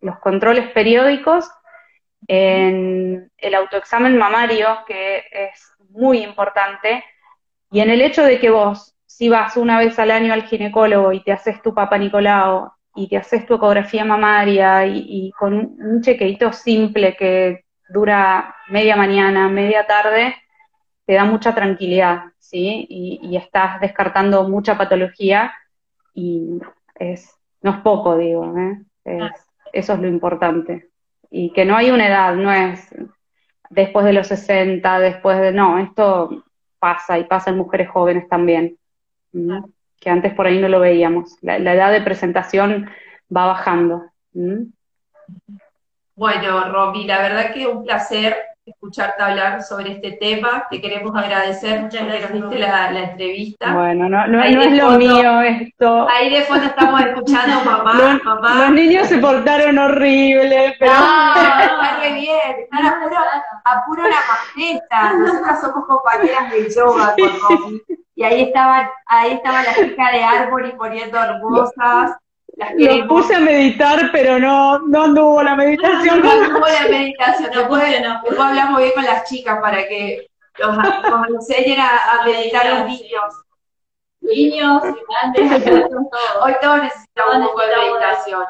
los 0.00 0.18
controles 0.18 0.70
periódicos, 0.70 1.50
en 2.26 3.30
el 3.36 3.54
autoexamen 3.54 4.16
mamario, 4.16 4.66
que 4.86 5.18
es 5.30 5.72
muy 5.90 6.22
importante, 6.22 7.04
y 7.70 7.80
en 7.80 7.90
el 7.90 8.02
hecho 8.02 8.24
de 8.24 8.40
que 8.40 8.50
vos, 8.50 8.96
si 9.06 9.28
vas 9.28 9.56
una 9.56 9.78
vez 9.78 9.98
al 9.98 10.10
año 10.10 10.32
al 10.32 10.44
ginecólogo 10.44 11.12
y 11.12 11.22
te 11.22 11.32
haces 11.32 11.60
tu 11.62 11.74
papa 11.74 11.98
Nicolau 11.98 12.72
y 12.94 13.08
te 13.08 13.16
haces 13.16 13.46
tu 13.46 13.54
ecografía 13.54 14.04
mamaria 14.04 14.86
y, 14.86 15.30
con 15.38 15.54
un 15.54 16.00
chequeito 16.02 16.52
simple 16.52 17.16
que 17.16 17.64
dura 17.88 18.54
media 18.68 18.96
mañana, 18.96 19.48
media 19.48 19.86
tarde, 19.86 20.34
te 21.06 21.14
da 21.14 21.24
mucha 21.24 21.54
tranquilidad. 21.54 22.24
¿sí? 22.38 22.86
Y, 22.88 23.36
estás 23.36 23.80
descartando 23.80 24.48
mucha 24.48 24.76
patología 24.76 25.52
y 26.14 26.60
es, 26.96 27.34
no 27.62 27.70
es 27.70 27.76
poco, 27.78 28.16
digo, 28.18 28.54
¿eh? 28.58 29.30
eso 29.72 29.92
es 29.92 29.98
lo 30.00 30.08
importante. 30.08 30.90
Y 31.30 31.52
que 31.52 31.64
no 31.64 31.76
hay 31.76 31.90
una 31.90 32.08
edad, 32.08 32.34
no 32.34 32.52
es 32.52 32.92
después 33.70 34.04
de 34.04 34.12
los 34.12 34.26
60, 34.26 34.98
después 34.98 35.40
de, 35.40 35.52
no, 35.52 35.78
esto 35.78 36.44
pasa 36.78 37.18
y 37.18 37.24
pasa 37.24 37.50
en 37.50 37.58
mujeres 37.58 37.88
jóvenes 37.88 38.28
también, 38.28 38.76
que 40.00 40.10
antes 40.10 40.34
por 40.34 40.46
ahí 40.46 40.58
no 40.58 40.68
lo 40.68 40.80
veíamos. 40.80 41.36
La, 41.40 41.56
edad 41.56 41.92
de 41.92 42.02
presentación 42.02 42.90
va 43.34 43.46
bajando. 43.46 44.06
Bueno, 46.16 46.72
Romy, 46.72 47.04
la 47.04 47.22
verdad 47.22 47.54
que 47.54 47.66
un 47.66 47.84
placer 47.84 48.36
escucharte 48.70 49.22
hablar 49.22 49.62
sobre 49.62 49.92
este 49.92 50.12
tema. 50.12 50.66
Te 50.70 50.80
queremos 50.80 51.14
agradecer 51.16 51.82
muchas 51.82 52.06
gracias 52.06 52.30
nos 52.32 52.50
diste 52.50 52.58
la, 52.58 52.90
la, 52.90 53.00
entrevista. 53.10 53.72
Bueno, 53.72 54.08
no, 54.08 54.26
no, 54.26 54.38
no 54.38 54.42
es 54.42 54.72
lo 54.72 54.90
mío 54.92 55.40
esto. 55.42 56.08
Ahí 56.08 56.30
de 56.30 56.42
fondo 56.42 56.66
estamos 56.66 57.00
escuchando 57.00 57.64
mamá, 57.64 57.94
los, 57.94 58.24
mamá. 58.24 58.54
Los 58.54 58.70
niños 58.72 59.06
se 59.06 59.18
portaron 59.18 59.78
horrible, 59.78 60.74
pero... 60.78 60.92
No, 60.92 61.34
está 61.36 61.98
muy 61.98 62.20
bien, 62.20 62.40
están 62.58 62.86
a 62.86 63.00
puro, 63.02 63.16
a 63.64 63.84
puro 63.86 64.02
la 64.02 64.16
maceta. 64.28 65.12
Nosotras 65.14 65.60
somos 65.60 65.86
compañeras 65.86 66.50
de 66.50 66.70
yoga 66.74 67.14
con 67.18 67.58
Romy. 67.58 67.82
Y 68.14 68.22
ahí 68.22 68.42
estaban, 68.42 68.86
ahí 69.06 69.32
estaba 69.32 69.62
la 69.62 69.70
hija 69.70 70.12
de 70.12 70.22
árbol 70.22 70.66
y 70.66 70.72
poniendo 70.72 71.18
hermosas. 71.18 72.19
Lo 72.76 73.08
puse 73.08 73.34
a 73.34 73.40
meditar, 73.40 74.10
pero 74.12 74.38
no, 74.38 74.80
no 74.80 75.04
anduvo 75.04 75.42
la 75.42 75.56
meditación. 75.56 76.22
No, 76.22 76.30
anduvo 76.30 76.66
la 76.66 76.88
meditación. 76.88 77.50
Después, 77.52 77.82
después 77.90 78.38
hablamos 78.38 78.80
bien 78.80 78.92
con 78.94 79.04
las 79.04 79.28
chicas 79.28 79.58
para 79.60 79.86
que 79.88 80.26
los, 80.58 80.76
nos 80.76 81.28
enseñen 81.28 81.80
a, 81.80 82.20
a 82.20 82.24
meditar 82.24 82.66
los 82.66 82.86
niños. 82.86 83.34
Niños 84.20 84.82
grandes, 85.08 85.66
Hoy 86.42 86.54
todos 86.60 86.82
necesitamos 86.82 87.36
un 87.36 87.42
poco 87.46 87.60
de 87.60 87.76
meditación. 87.76 88.44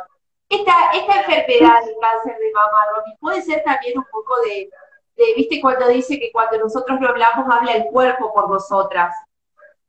Esta, 0.48 0.72
esta 0.94 1.20
enfermedad 1.20 1.80
del 1.84 1.94
cáncer 2.00 2.36
de 2.36 2.52
mama, 2.52 2.86
Romy, 2.92 3.16
puede 3.20 3.40
ser 3.42 3.62
también 3.62 3.96
un 3.96 4.04
poco 4.10 4.34
de, 4.40 4.68
de, 5.16 5.34
viste, 5.36 5.60
cuando 5.60 5.86
dice 5.86 6.18
que 6.18 6.32
cuando 6.32 6.58
nosotros 6.58 7.00
lo 7.00 7.08
hablamos, 7.08 7.46
habla 7.48 7.72
el 7.72 7.84
cuerpo 7.84 8.34
por 8.34 8.50
nosotras. 8.50 9.14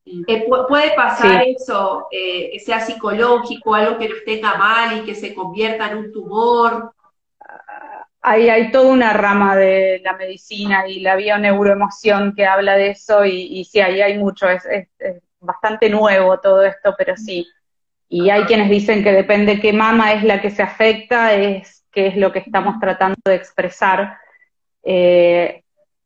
Eh, 0.06 0.48
puede 0.68 0.96
pasar 0.96 1.44
sí. 1.44 1.56
eso, 1.58 2.08
eh, 2.12 2.50
que 2.54 2.60
sea 2.60 2.80
psicológico, 2.80 3.76
algo 3.76 3.98
que 3.98 4.10
nos 4.10 4.24
tenga 4.26 4.56
mal 4.56 4.98
y 4.98 5.06
que 5.06 5.16
se 5.16 5.34
convierta 5.34 5.92
en 5.92 5.98
un 5.98 6.12
tumor. 6.12 6.94
Hay, 8.22 8.50
hay 8.50 8.72
toda 8.72 8.92
una 8.92 9.14
rama 9.14 9.56
de 9.56 10.02
la 10.04 10.14
medicina 10.14 10.88
y 10.88 11.00
la 11.00 11.16
bioneuroemoción 11.16 12.34
que 12.36 12.46
habla 12.46 12.76
de 12.76 12.92
eso 12.92 13.26
y, 13.26 13.60
y 13.60 13.66
sí, 13.66 13.80
ahí 13.80 14.02
hay 14.02 14.18
mucho, 14.18 14.48
es, 14.50 14.66
es, 14.66 14.88
es, 15.00 15.24
bastante 15.40 15.90
nuevo 15.90 16.40
todo 16.40 16.64
esto, 16.64 16.94
pero 16.98 17.18
sí. 17.18 17.48
Y 18.08 18.30
hay 18.30 18.44
quienes 18.44 18.70
dicen 18.70 19.04
que 19.04 19.12
depende 19.12 19.60
qué 19.60 19.74
mama 19.74 20.14
es 20.14 20.24
la 20.24 20.40
que 20.40 20.52
se 20.52 20.62
afecta, 20.62 21.34
es 21.34 21.84
qué 21.92 22.08
es 22.08 22.18
lo 22.18 22.32
que 22.32 22.40
estamos 22.40 22.80
tratando 22.80 23.18
de 23.26 23.36
expresar. 23.36 24.18
Eh, 24.84 25.64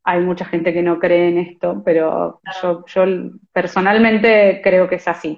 hay 0.08 0.20
mucha 0.20 0.44
gente 0.44 0.72
que 0.72 0.82
no 0.82 1.00
cree 1.00 1.30
en 1.30 1.38
esto, 1.38 1.82
pero 1.84 2.40
yo, 2.62 2.84
yo 2.86 3.04
personalmente 3.52 4.60
creo 4.62 4.88
que 4.88 4.94
es 4.94 5.08
así. 5.08 5.36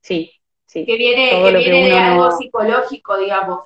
Sí, 0.00 0.32
sí. 0.66 0.84
Que 0.84 0.96
viene, 0.96 1.30
que 1.30 1.56
viene 1.56 1.64
que 1.64 1.94
de 1.94 1.98
algo 1.98 2.24
no... 2.24 2.32
psicológico, 2.32 3.16
digamos. 3.16 3.60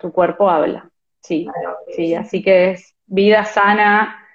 Tu 0.00 0.10
cuerpo 0.10 0.48
habla, 0.48 0.88
sí, 1.20 1.46
claro, 1.52 1.76
sí. 1.94 2.14
Así 2.14 2.42
que 2.42 2.70
es 2.70 2.94
vida 3.04 3.44
sana, 3.44 4.26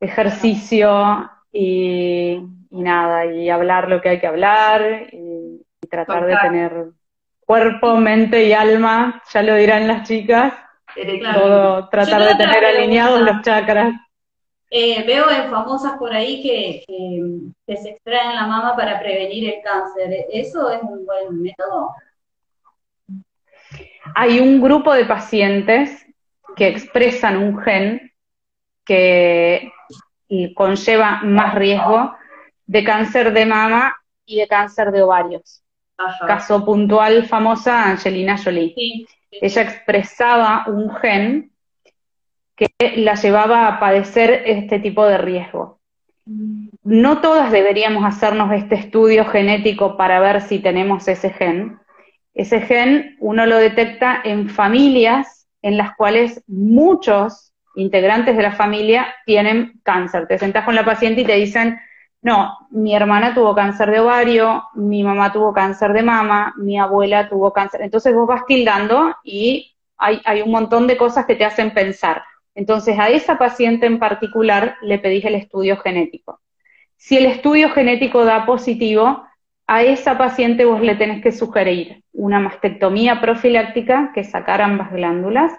ejercicio 0.00 1.30
y, 1.52 2.40
y, 2.70 2.82
nada, 2.82 3.26
y 3.26 3.48
hablar 3.50 3.88
lo 3.88 4.00
que 4.00 4.08
hay 4.08 4.18
que 4.18 4.26
hablar 4.26 5.06
y, 5.12 5.64
y 5.80 5.86
tratar 5.86 6.26
de 6.26 6.36
tener 6.38 6.86
cuerpo, 7.38 7.94
mente 7.98 8.42
y 8.42 8.52
alma, 8.52 9.22
ya 9.32 9.42
lo 9.44 9.54
dirán 9.54 9.86
las 9.86 10.08
chicas, 10.08 10.54
Claro. 10.96 11.40
Todo, 11.40 11.88
tratar 11.88 12.24
de 12.24 12.34
tener 12.36 12.64
alineados 12.64 13.20
los 13.20 13.42
chakras. 13.42 13.94
Eh, 14.70 15.04
veo 15.06 15.30
en 15.30 15.50
famosas 15.50 15.96
por 15.98 16.12
ahí 16.12 16.42
que, 16.42 16.84
que, 16.86 17.22
que, 17.66 17.76
se 17.76 17.90
extraen 17.90 18.34
la 18.34 18.46
mama 18.46 18.74
para 18.74 18.98
prevenir 18.98 19.54
el 19.54 19.62
cáncer. 19.62 20.26
¿Eso 20.30 20.70
es 20.70 20.82
un 20.82 21.04
buen 21.04 21.42
método? 21.42 21.94
Hay 24.14 24.40
un 24.40 24.60
grupo 24.60 24.92
de 24.94 25.04
pacientes 25.04 26.04
que 26.56 26.68
expresan 26.68 27.36
un 27.36 27.58
gen 27.58 28.12
que 28.84 29.70
conlleva 30.54 31.20
más 31.22 31.54
riesgo 31.54 32.16
de 32.64 32.82
cáncer 32.82 33.32
de 33.32 33.46
mama 33.46 33.96
y 34.24 34.40
de 34.40 34.48
cáncer 34.48 34.90
de 34.90 35.02
ovarios. 35.02 35.62
Ajá. 35.98 36.26
Caso 36.26 36.64
puntual 36.64 37.26
famosa 37.26 37.90
Angelina 37.90 38.36
Jolie. 38.36 38.74
Sí 38.74 39.06
ella 39.40 39.62
expresaba 39.62 40.64
un 40.66 40.94
gen 40.96 41.52
que 42.56 42.68
la 42.96 43.14
llevaba 43.14 43.68
a 43.68 43.78
padecer 43.78 44.42
este 44.46 44.78
tipo 44.78 45.06
de 45.06 45.18
riesgo. 45.18 45.78
No 46.82 47.20
todas 47.20 47.52
deberíamos 47.52 48.04
hacernos 48.04 48.52
este 48.52 48.74
estudio 48.74 49.24
genético 49.26 49.96
para 49.96 50.18
ver 50.18 50.40
si 50.40 50.58
tenemos 50.58 51.06
ese 51.06 51.30
gen. 51.30 51.78
Ese 52.34 52.60
gen 52.60 53.16
uno 53.20 53.46
lo 53.46 53.58
detecta 53.58 54.20
en 54.24 54.48
familias 54.48 55.48
en 55.62 55.76
las 55.76 55.94
cuales 55.94 56.42
muchos 56.46 57.52
integrantes 57.76 58.36
de 58.36 58.42
la 58.42 58.52
familia 58.52 59.06
tienen 59.24 59.80
cáncer. 59.82 60.26
Te 60.26 60.38
sentás 60.38 60.64
con 60.64 60.74
la 60.74 60.84
paciente 60.84 61.20
y 61.20 61.24
te 61.24 61.34
dicen, 61.34 61.78
no, 62.22 62.56
mi 62.70 62.94
hermana 62.94 63.34
tuvo 63.34 63.54
cáncer 63.54 63.90
de 63.90 64.00
ovario, 64.00 64.64
mi 64.74 65.02
mamá 65.02 65.32
tuvo 65.32 65.52
cáncer 65.52 65.92
de 65.92 66.02
mama, 66.02 66.54
mi 66.56 66.78
abuela 66.78 67.28
tuvo 67.28 67.52
cáncer. 67.52 67.82
Entonces 67.82 68.14
vos 68.14 68.26
vas 68.26 68.46
tildando 68.46 69.14
y 69.22 69.76
hay, 69.96 70.20
hay 70.24 70.42
un 70.42 70.50
montón 70.50 70.86
de 70.86 70.96
cosas 70.96 71.26
que 71.26 71.36
te 71.36 71.44
hacen 71.44 71.72
pensar. 71.72 72.22
Entonces 72.54 72.98
a 72.98 73.08
esa 73.10 73.38
paciente 73.38 73.86
en 73.86 73.98
particular 73.98 74.76
le 74.82 74.98
pedís 74.98 75.24
el 75.24 75.34
estudio 75.34 75.76
genético. 75.76 76.40
Si 76.96 77.16
el 77.16 77.26
estudio 77.26 77.70
genético 77.70 78.24
da 78.24 78.46
positivo, 78.46 79.22
a 79.66 79.82
esa 79.82 80.16
paciente 80.16 80.64
vos 80.64 80.80
le 80.80 80.96
tenés 80.96 81.22
que 81.22 81.32
sugerir 81.32 82.02
una 82.12 82.40
mastectomía 82.40 83.20
profiláctica, 83.20 84.10
que 84.14 84.20
es 84.20 84.30
sacar 84.30 84.62
ambas 84.62 84.90
glándulas, 84.90 85.52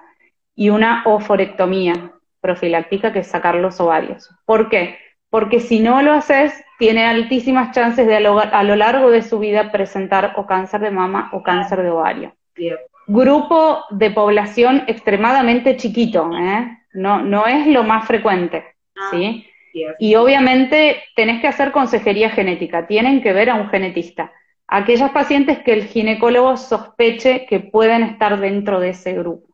y 0.55 0.69
una 0.69 1.03
oforectomía 1.05 2.13
profiláctica, 2.41 3.13
que 3.13 3.19
es 3.19 3.27
sacar 3.27 3.55
los 3.55 3.79
ovarios. 3.79 4.29
¿Por 4.45 4.69
qué? 4.69 4.97
Porque 5.29 5.59
si 5.59 5.79
no 5.79 6.01
lo 6.01 6.13
haces, 6.13 6.53
tiene 6.79 7.05
altísimas 7.05 7.71
chances 7.71 8.07
de 8.07 8.15
a 8.15 8.19
lo, 8.19 8.39
a 8.39 8.63
lo 8.63 8.75
largo 8.75 9.09
de 9.09 9.21
su 9.21 9.39
vida 9.39 9.71
presentar 9.71 10.33
o 10.37 10.45
cáncer 10.45 10.81
de 10.81 10.91
mama 10.91 11.29
o 11.33 11.43
cáncer 11.43 11.81
de 11.81 11.89
ovario. 11.89 12.35
Bien. 12.55 12.77
Grupo 13.07 13.85
de 13.89 14.11
población 14.11 14.83
extremadamente 14.87 15.77
chiquito, 15.77 16.29
¿eh? 16.37 16.77
no, 16.93 17.21
no 17.21 17.47
es 17.47 17.67
lo 17.67 17.83
más 17.83 18.05
frecuente, 18.05 18.65
ah, 18.97 19.07
¿sí? 19.11 19.45
Bien. 19.73 19.93
Y 19.99 20.15
obviamente 20.15 21.03
tenés 21.15 21.39
que 21.39 21.47
hacer 21.47 21.71
consejería 21.71 22.29
genética, 22.29 22.87
tienen 22.87 23.21
que 23.21 23.33
ver 23.33 23.49
a 23.49 23.55
un 23.55 23.69
genetista. 23.69 24.31
Aquellas 24.67 25.11
pacientes 25.11 25.59
que 25.59 25.73
el 25.73 25.85
ginecólogo 25.85 26.57
sospeche 26.57 27.45
que 27.45 27.61
pueden 27.61 28.03
estar 28.03 28.39
dentro 28.39 28.79
de 28.79 28.89
ese 28.89 29.13
grupo. 29.13 29.46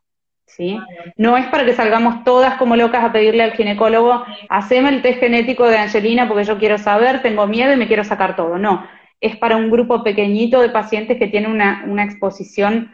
¿Sí? 0.55 0.79
No 1.17 1.37
es 1.37 1.45
para 1.47 1.65
que 1.65 1.73
salgamos 1.73 2.23
todas 2.23 2.55
como 2.55 2.75
locas 2.75 3.03
a 3.03 3.11
pedirle 3.11 3.43
al 3.43 3.53
ginecólogo, 3.53 4.25
haceme 4.49 4.89
el 4.89 5.01
test 5.01 5.19
genético 5.19 5.67
de 5.67 5.77
Angelina 5.77 6.27
porque 6.27 6.43
yo 6.43 6.57
quiero 6.57 6.77
saber, 6.77 7.21
tengo 7.21 7.47
miedo 7.47 7.73
y 7.73 7.77
me 7.77 7.87
quiero 7.87 8.03
sacar 8.03 8.35
todo. 8.35 8.57
No, 8.57 8.85
es 9.19 9.37
para 9.37 9.55
un 9.55 9.71
grupo 9.71 10.03
pequeñito 10.03 10.61
de 10.61 10.69
pacientes 10.69 11.17
que 11.17 11.27
tienen 11.27 11.51
una, 11.51 11.83
una 11.87 12.03
exposición 12.03 12.91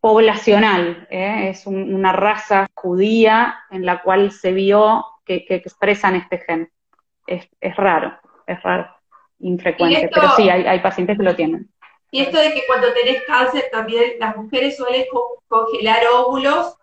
poblacional, 0.00 1.08
¿eh? 1.10 1.50
es 1.50 1.66
un, 1.66 1.92
una 1.92 2.12
raza 2.12 2.66
judía 2.74 3.56
en 3.70 3.84
la 3.84 4.02
cual 4.02 4.30
se 4.30 4.52
vio 4.52 5.04
que, 5.24 5.44
que 5.44 5.56
expresan 5.56 6.14
este 6.14 6.38
gen. 6.38 6.70
Es, 7.26 7.48
es, 7.60 7.76
raro, 7.76 8.16
es 8.46 8.62
raro, 8.62 8.88
infrecuente, 9.40 10.04
esto... 10.04 10.20
pero 10.20 10.32
sí, 10.36 10.48
hay, 10.48 10.64
hay 10.64 10.80
pacientes 10.80 11.18
que 11.18 11.24
lo 11.24 11.34
tienen. 11.34 11.68
Y 12.10 12.22
esto 12.22 12.38
de 12.38 12.52
que 12.52 12.64
cuando 12.66 12.92
tenés 12.94 13.22
cáncer 13.24 13.66
también 13.70 14.12
las 14.18 14.36
mujeres 14.36 14.76
suelen 14.76 15.04
congelar 15.46 16.02
óvulos, 16.14 16.74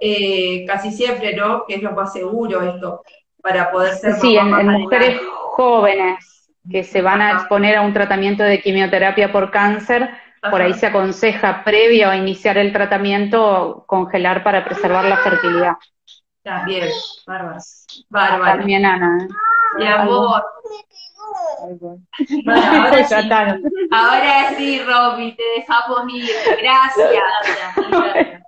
eh, 0.00 0.64
casi 0.66 0.90
siempre, 0.90 1.34
¿no? 1.36 1.64
Que 1.66 1.74
es 1.76 1.82
lo 1.82 1.92
más 1.92 2.12
seguro 2.12 2.62
esto, 2.62 3.02
para 3.42 3.70
poder 3.70 3.94
ser 3.94 4.14
Sí, 4.14 4.36
en, 4.36 4.48
en 4.54 4.68
mujeres 4.68 5.20
jóvenes 5.50 6.50
que 6.70 6.84
se 6.84 7.02
van 7.02 7.20
a 7.20 7.32
exponer 7.32 7.76
a 7.76 7.82
un 7.82 7.92
tratamiento 7.92 8.42
de 8.42 8.60
quimioterapia 8.60 9.32
por 9.32 9.50
cáncer, 9.50 10.02
Ajá. 10.40 10.50
por 10.50 10.62
ahí 10.62 10.74
se 10.74 10.86
aconseja 10.86 11.62
previo 11.64 12.08
a 12.08 12.16
iniciar 12.16 12.56
el 12.56 12.72
tratamiento 12.72 13.84
congelar 13.86 14.42
para 14.42 14.64
preservar 14.64 15.04
la 15.04 15.18
fertilidad. 15.18 15.74
También, 16.42 16.88
bárbaro. 17.26 17.58
Bárbaro. 18.08 18.58
También 18.58 18.84
Ana. 18.84 19.18
¿eh? 19.24 19.28
Mi 19.78 19.86
amor. 19.86 20.42
Bueno, 21.60 22.02
ahora, 22.84 23.06
sí. 23.06 23.24
ahora 23.90 24.54
sí, 24.56 24.82
Romy, 24.82 25.36
te 25.36 25.42
dejamos 25.56 26.12
ir. 26.12 26.30
Gracias. 26.60 27.10
gracias. 27.12 28.42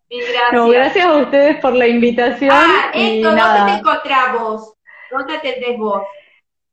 No, 0.52 0.68
gracias 0.68 1.06
a 1.06 1.16
ustedes 1.16 1.56
por 1.60 1.74
la 1.74 1.86
invitación. 1.86 2.50
Ah, 2.52 2.90
esto, 2.92 3.28
¿dónde 3.28 3.42
nada. 3.42 3.66
te 3.66 3.72
encontramos? 3.72 4.74
¿Dónde 5.10 5.36
atendés 5.36 5.78
vos? 5.78 6.02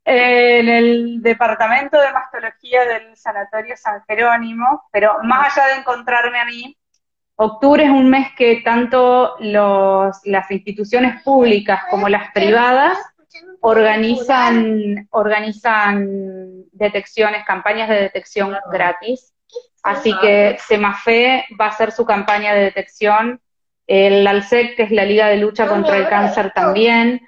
En 0.03 0.67
el 0.67 1.21
departamento 1.21 1.99
de 1.99 2.11
mastología 2.11 2.85
del 2.85 3.15
Sanatorio 3.15 3.75
San 3.77 4.03
Jerónimo, 4.07 4.83
pero 4.91 5.17
más 5.23 5.57
allá 5.57 5.73
de 5.73 5.79
encontrarme 5.79 6.39
a 6.39 6.45
mí, 6.45 6.77
octubre 7.35 7.83
es 7.83 7.89
un 7.89 8.09
mes 8.09 8.29
que 8.37 8.61
tanto 8.63 9.35
los, 9.39 10.19
las 10.25 10.49
instituciones 10.51 11.21
públicas 11.23 11.83
como 11.89 12.09
las 12.09 12.31
privadas 12.31 12.97
organizan, 13.61 15.07
organizan 15.11 16.65
detecciones, 16.71 17.45
campañas 17.45 17.89
de 17.89 17.95
detección 17.95 18.55
gratis. 18.71 19.33
Así 19.83 20.13
que 20.19 20.57
Semafe 20.59 21.45
va 21.59 21.65
a 21.65 21.69
hacer 21.69 21.91
su 21.91 22.05
campaña 22.05 22.53
de 22.53 22.61
detección. 22.61 23.41
El 23.87 24.25
ALSEC, 24.25 24.75
que 24.75 24.83
es 24.83 24.91
la 24.91 25.05
Liga 25.05 25.27
de 25.27 25.37
Lucha 25.37 25.67
contra 25.67 25.97
el 25.97 26.07
Cáncer 26.07 26.51
también, 26.53 27.21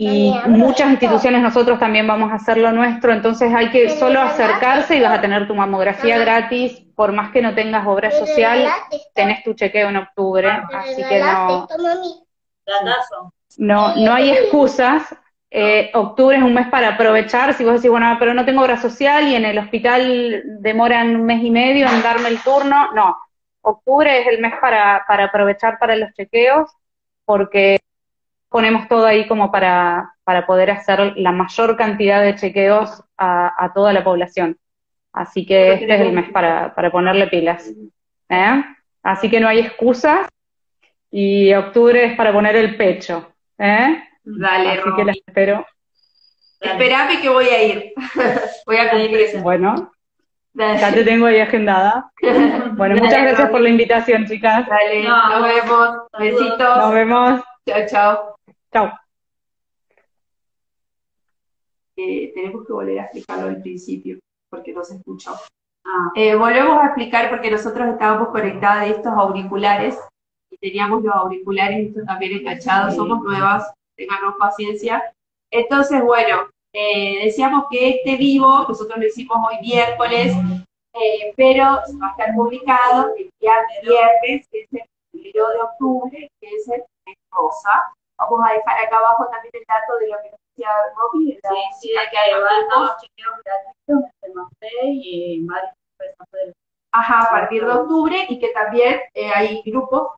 y 0.00 0.32
muchas 0.46 0.90
instituciones 0.90 1.42
nosotros 1.42 1.80
también 1.80 2.06
vamos 2.06 2.30
a 2.30 2.36
hacer 2.36 2.56
lo 2.56 2.70
nuestro, 2.70 3.12
entonces 3.12 3.52
hay 3.52 3.70
que 3.70 3.98
solo 3.98 4.20
acercarse 4.20 4.96
y 4.96 5.00
vas 5.00 5.18
a 5.18 5.20
tener 5.20 5.48
tu 5.48 5.56
mamografía 5.56 6.18
gratis, 6.18 6.80
por 6.94 7.10
más 7.12 7.32
que 7.32 7.42
no 7.42 7.52
tengas 7.52 7.84
obra 7.84 8.12
social, 8.12 8.64
tenés 9.12 9.42
tu 9.42 9.54
chequeo 9.54 9.88
en 9.88 9.96
octubre, 9.96 10.48
así 10.72 11.02
que 11.02 11.18
no, 11.18 11.66
no, 13.56 13.96
no 13.96 14.12
hay 14.12 14.30
excusas. 14.30 15.02
Eh, 15.50 15.90
octubre 15.94 16.36
es 16.36 16.42
un 16.42 16.52
mes 16.52 16.68
para 16.68 16.88
aprovechar, 16.88 17.54
si 17.54 17.64
vos 17.64 17.74
decís, 17.74 17.90
bueno, 17.90 18.14
pero 18.18 18.34
no 18.34 18.44
tengo 18.44 18.62
obra 18.62 18.76
social 18.76 19.28
y 19.28 19.34
en 19.34 19.46
el 19.46 19.58
hospital 19.58 20.42
demoran 20.60 21.16
un 21.16 21.24
mes 21.24 21.42
y 21.42 21.50
medio 21.50 21.88
en 21.88 22.02
darme 22.02 22.28
el 22.28 22.42
turno, 22.42 22.92
no, 22.92 23.16
octubre 23.62 24.20
es 24.20 24.26
el 24.26 24.40
mes 24.40 24.54
para, 24.60 25.04
para 25.08 25.24
aprovechar 25.24 25.78
para 25.78 25.96
los 25.96 26.12
chequeos, 26.12 26.70
porque 27.24 27.78
ponemos 28.48 28.88
todo 28.88 29.06
ahí 29.06 29.26
como 29.26 29.50
para, 29.50 30.14
para 30.24 30.46
poder 30.46 30.70
hacer 30.70 31.16
la 31.16 31.32
mayor 31.32 31.76
cantidad 31.76 32.22
de 32.22 32.34
chequeos 32.34 33.02
a, 33.16 33.70
toda 33.74 33.92
la 33.92 34.04
población. 34.04 34.58
Así 35.12 35.44
que 35.46 35.72
este 35.72 35.94
es 35.94 36.00
el 36.00 36.12
mes 36.12 36.30
para, 36.30 36.74
para 36.74 36.90
ponerle 36.90 37.26
pilas. 37.26 37.70
¿eh? 38.28 38.64
Así 39.02 39.28
que 39.28 39.40
no 39.40 39.48
hay 39.48 39.60
excusas 39.60 40.28
y 41.10 41.52
octubre 41.54 42.04
es 42.04 42.16
para 42.16 42.32
poner 42.32 42.56
el 42.56 42.76
pecho. 42.76 43.32
¿eh? 43.58 44.02
Dale, 44.36 44.70
Así 44.70 44.90
que 44.94 45.04
la 45.04 45.12
espero. 45.12 45.66
Esperame 46.60 47.20
que 47.20 47.28
voy 47.28 47.46
a 47.46 47.62
ir. 47.62 47.92
voy 48.66 48.76
a 48.76 48.90
cumplir 48.90 49.40
Bueno, 49.42 49.92
ya 50.54 50.92
te 50.92 51.04
tengo 51.04 51.26
ahí 51.26 51.40
agendada. 51.40 52.10
Bueno, 52.78 52.94
muchas 52.96 53.22
gracias 53.22 53.50
por 53.50 53.60
la 53.60 53.70
invitación, 53.70 54.24
chicas. 54.26 54.64
Dale, 54.68 55.02
nos 55.02 55.42
vemos. 55.42 55.96
Besitos. 56.16 56.76
Nos 56.76 56.94
vemos. 56.94 57.40
Chao, 57.66 57.86
chao. 57.88 58.36
Chao. 58.72 58.92
Eh, 61.96 62.30
tenemos 62.32 62.64
que 62.64 62.72
volver 62.72 63.00
a 63.00 63.02
explicarlo 63.04 63.48
al 63.48 63.60
principio, 63.60 64.20
porque 64.48 64.72
no 64.72 64.84
se 64.84 64.94
escuchó. 64.94 65.32
Ah. 65.84 66.12
Eh, 66.14 66.36
volvemos 66.36 66.80
a 66.80 66.86
explicar 66.86 67.30
porque 67.30 67.50
nosotros 67.50 67.88
estábamos 67.88 68.28
conectados 68.28 68.82
de 68.82 68.90
estos 68.90 69.12
auriculares 69.12 69.98
y 70.50 70.58
teníamos 70.58 71.02
los 71.02 71.12
auriculares 71.12 71.88
estos 71.88 72.04
también 72.04 72.38
enganchados, 72.38 72.94
somos 72.94 73.20
nuevas, 73.24 73.72
tengan 73.98 74.38
paciencia. 74.38 75.12
Entonces, 75.50 76.02
bueno, 76.02 76.48
eh, 76.72 77.24
decíamos 77.24 77.64
que 77.70 77.90
este 77.90 78.16
vivo, 78.16 78.64
nosotros 78.68 78.98
lo 78.98 79.06
hicimos 79.06 79.36
hoy 79.48 79.60
miércoles, 79.60 80.34
pero 81.36 81.64
va 81.64 82.08
a 82.08 82.10
estar 82.10 82.34
publicado 82.34 83.14
el 83.16 83.30
día 83.40 83.52
viernes, 83.82 84.48
que 84.50 84.60
es 84.62 84.72
el 84.72 84.82
primero 85.10 85.48
de 85.50 85.60
octubre, 85.60 86.30
que 86.40 86.48
es 86.48 86.68
el 86.68 86.82
rosa. 87.30 87.92
Vamos 88.18 88.40
a 88.44 88.54
dejar 88.54 88.86
acá 88.86 88.98
abajo 88.98 89.28
también 89.30 89.52
el 89.54 89.64
dato 89.68 89.96
de 89.98 90.08
lo 90.08 90.16
que 90.22 90.30
nos 90.30 90.40
decía 90.50 90.70
Robbie. 90.96 91.38
Sí, 91.42 91.78
sí, 91.80 91.88
de 91.90 92.10
que 92.10 92.18
hay 92.18 92.32
varios 92.32 92.96
chequeos 92.98 93.34
gratuitos 93.44 94.10
el 94.22 94.94
y 94.94 95.46
varios 95.46 95.72
Ajá, 96.92 97.20
a 97.20 97.30
partir 97.30 97.64
de 97.64 97.70
octubre 97.70 98.26
y 98.28 98.38
que 98.38 98.48
también 98.48 99.00
eh, 99.14 99.30
hay 99.30 99.62
grupos 99.66 100.12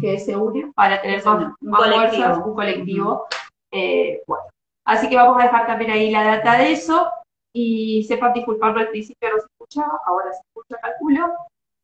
que 0.00 0.18
se 0.18 0.36
unen 0.36 0.72
para 0.72 1.00
tener 1.00 1.24
más, 1.24 1.52
un, 1.60 1.72
colectivo. 1.72 2.44
un 2.44 2.54
colectivo. 2.54 3.26
Eh, 3.70 4.22
bueno, 4.26 4.44
así 4.84 5.08
que 5.08 5.16
vamos 5.16 5.38
a 5.40 5.44
dejar 5.44 5.66
también 5.66 5.90
ahí 5.90 6.10
la 6.10 6.24
data 6.24 6.58
de 6.58 6.72
eso 6.72 7.10
y 7.52 8.04
sepan 8.04 8.32
disculparlo 8.32 8.80
al 8.80 8.88
principio 8.88 9.30
no 9.30 9.40
se 9.40 9.46
escuchaba, 9.46 10.00
ahora 10.06 10.32
se 10.32 10.40
escucha, 10.40 10.80
calculo. 10.80 11.32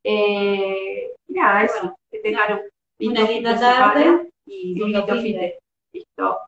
Eh, 0.04 1.12
y 1.28 1.32
nada, 1.32 1.64
eso, 1.64 1.96
que 2.10 2.18
tengan 2.18 2.54
un 2.54 2.60
una 3.08 3.22
linda 3.22 3.58
tarde 3.58 4.30
y 4.46 4.80
un 4.80 4.92
lindo 4.92 5.14
fin 5.20 5.38
de 5.38 5.58
Listo. 5.92 6.38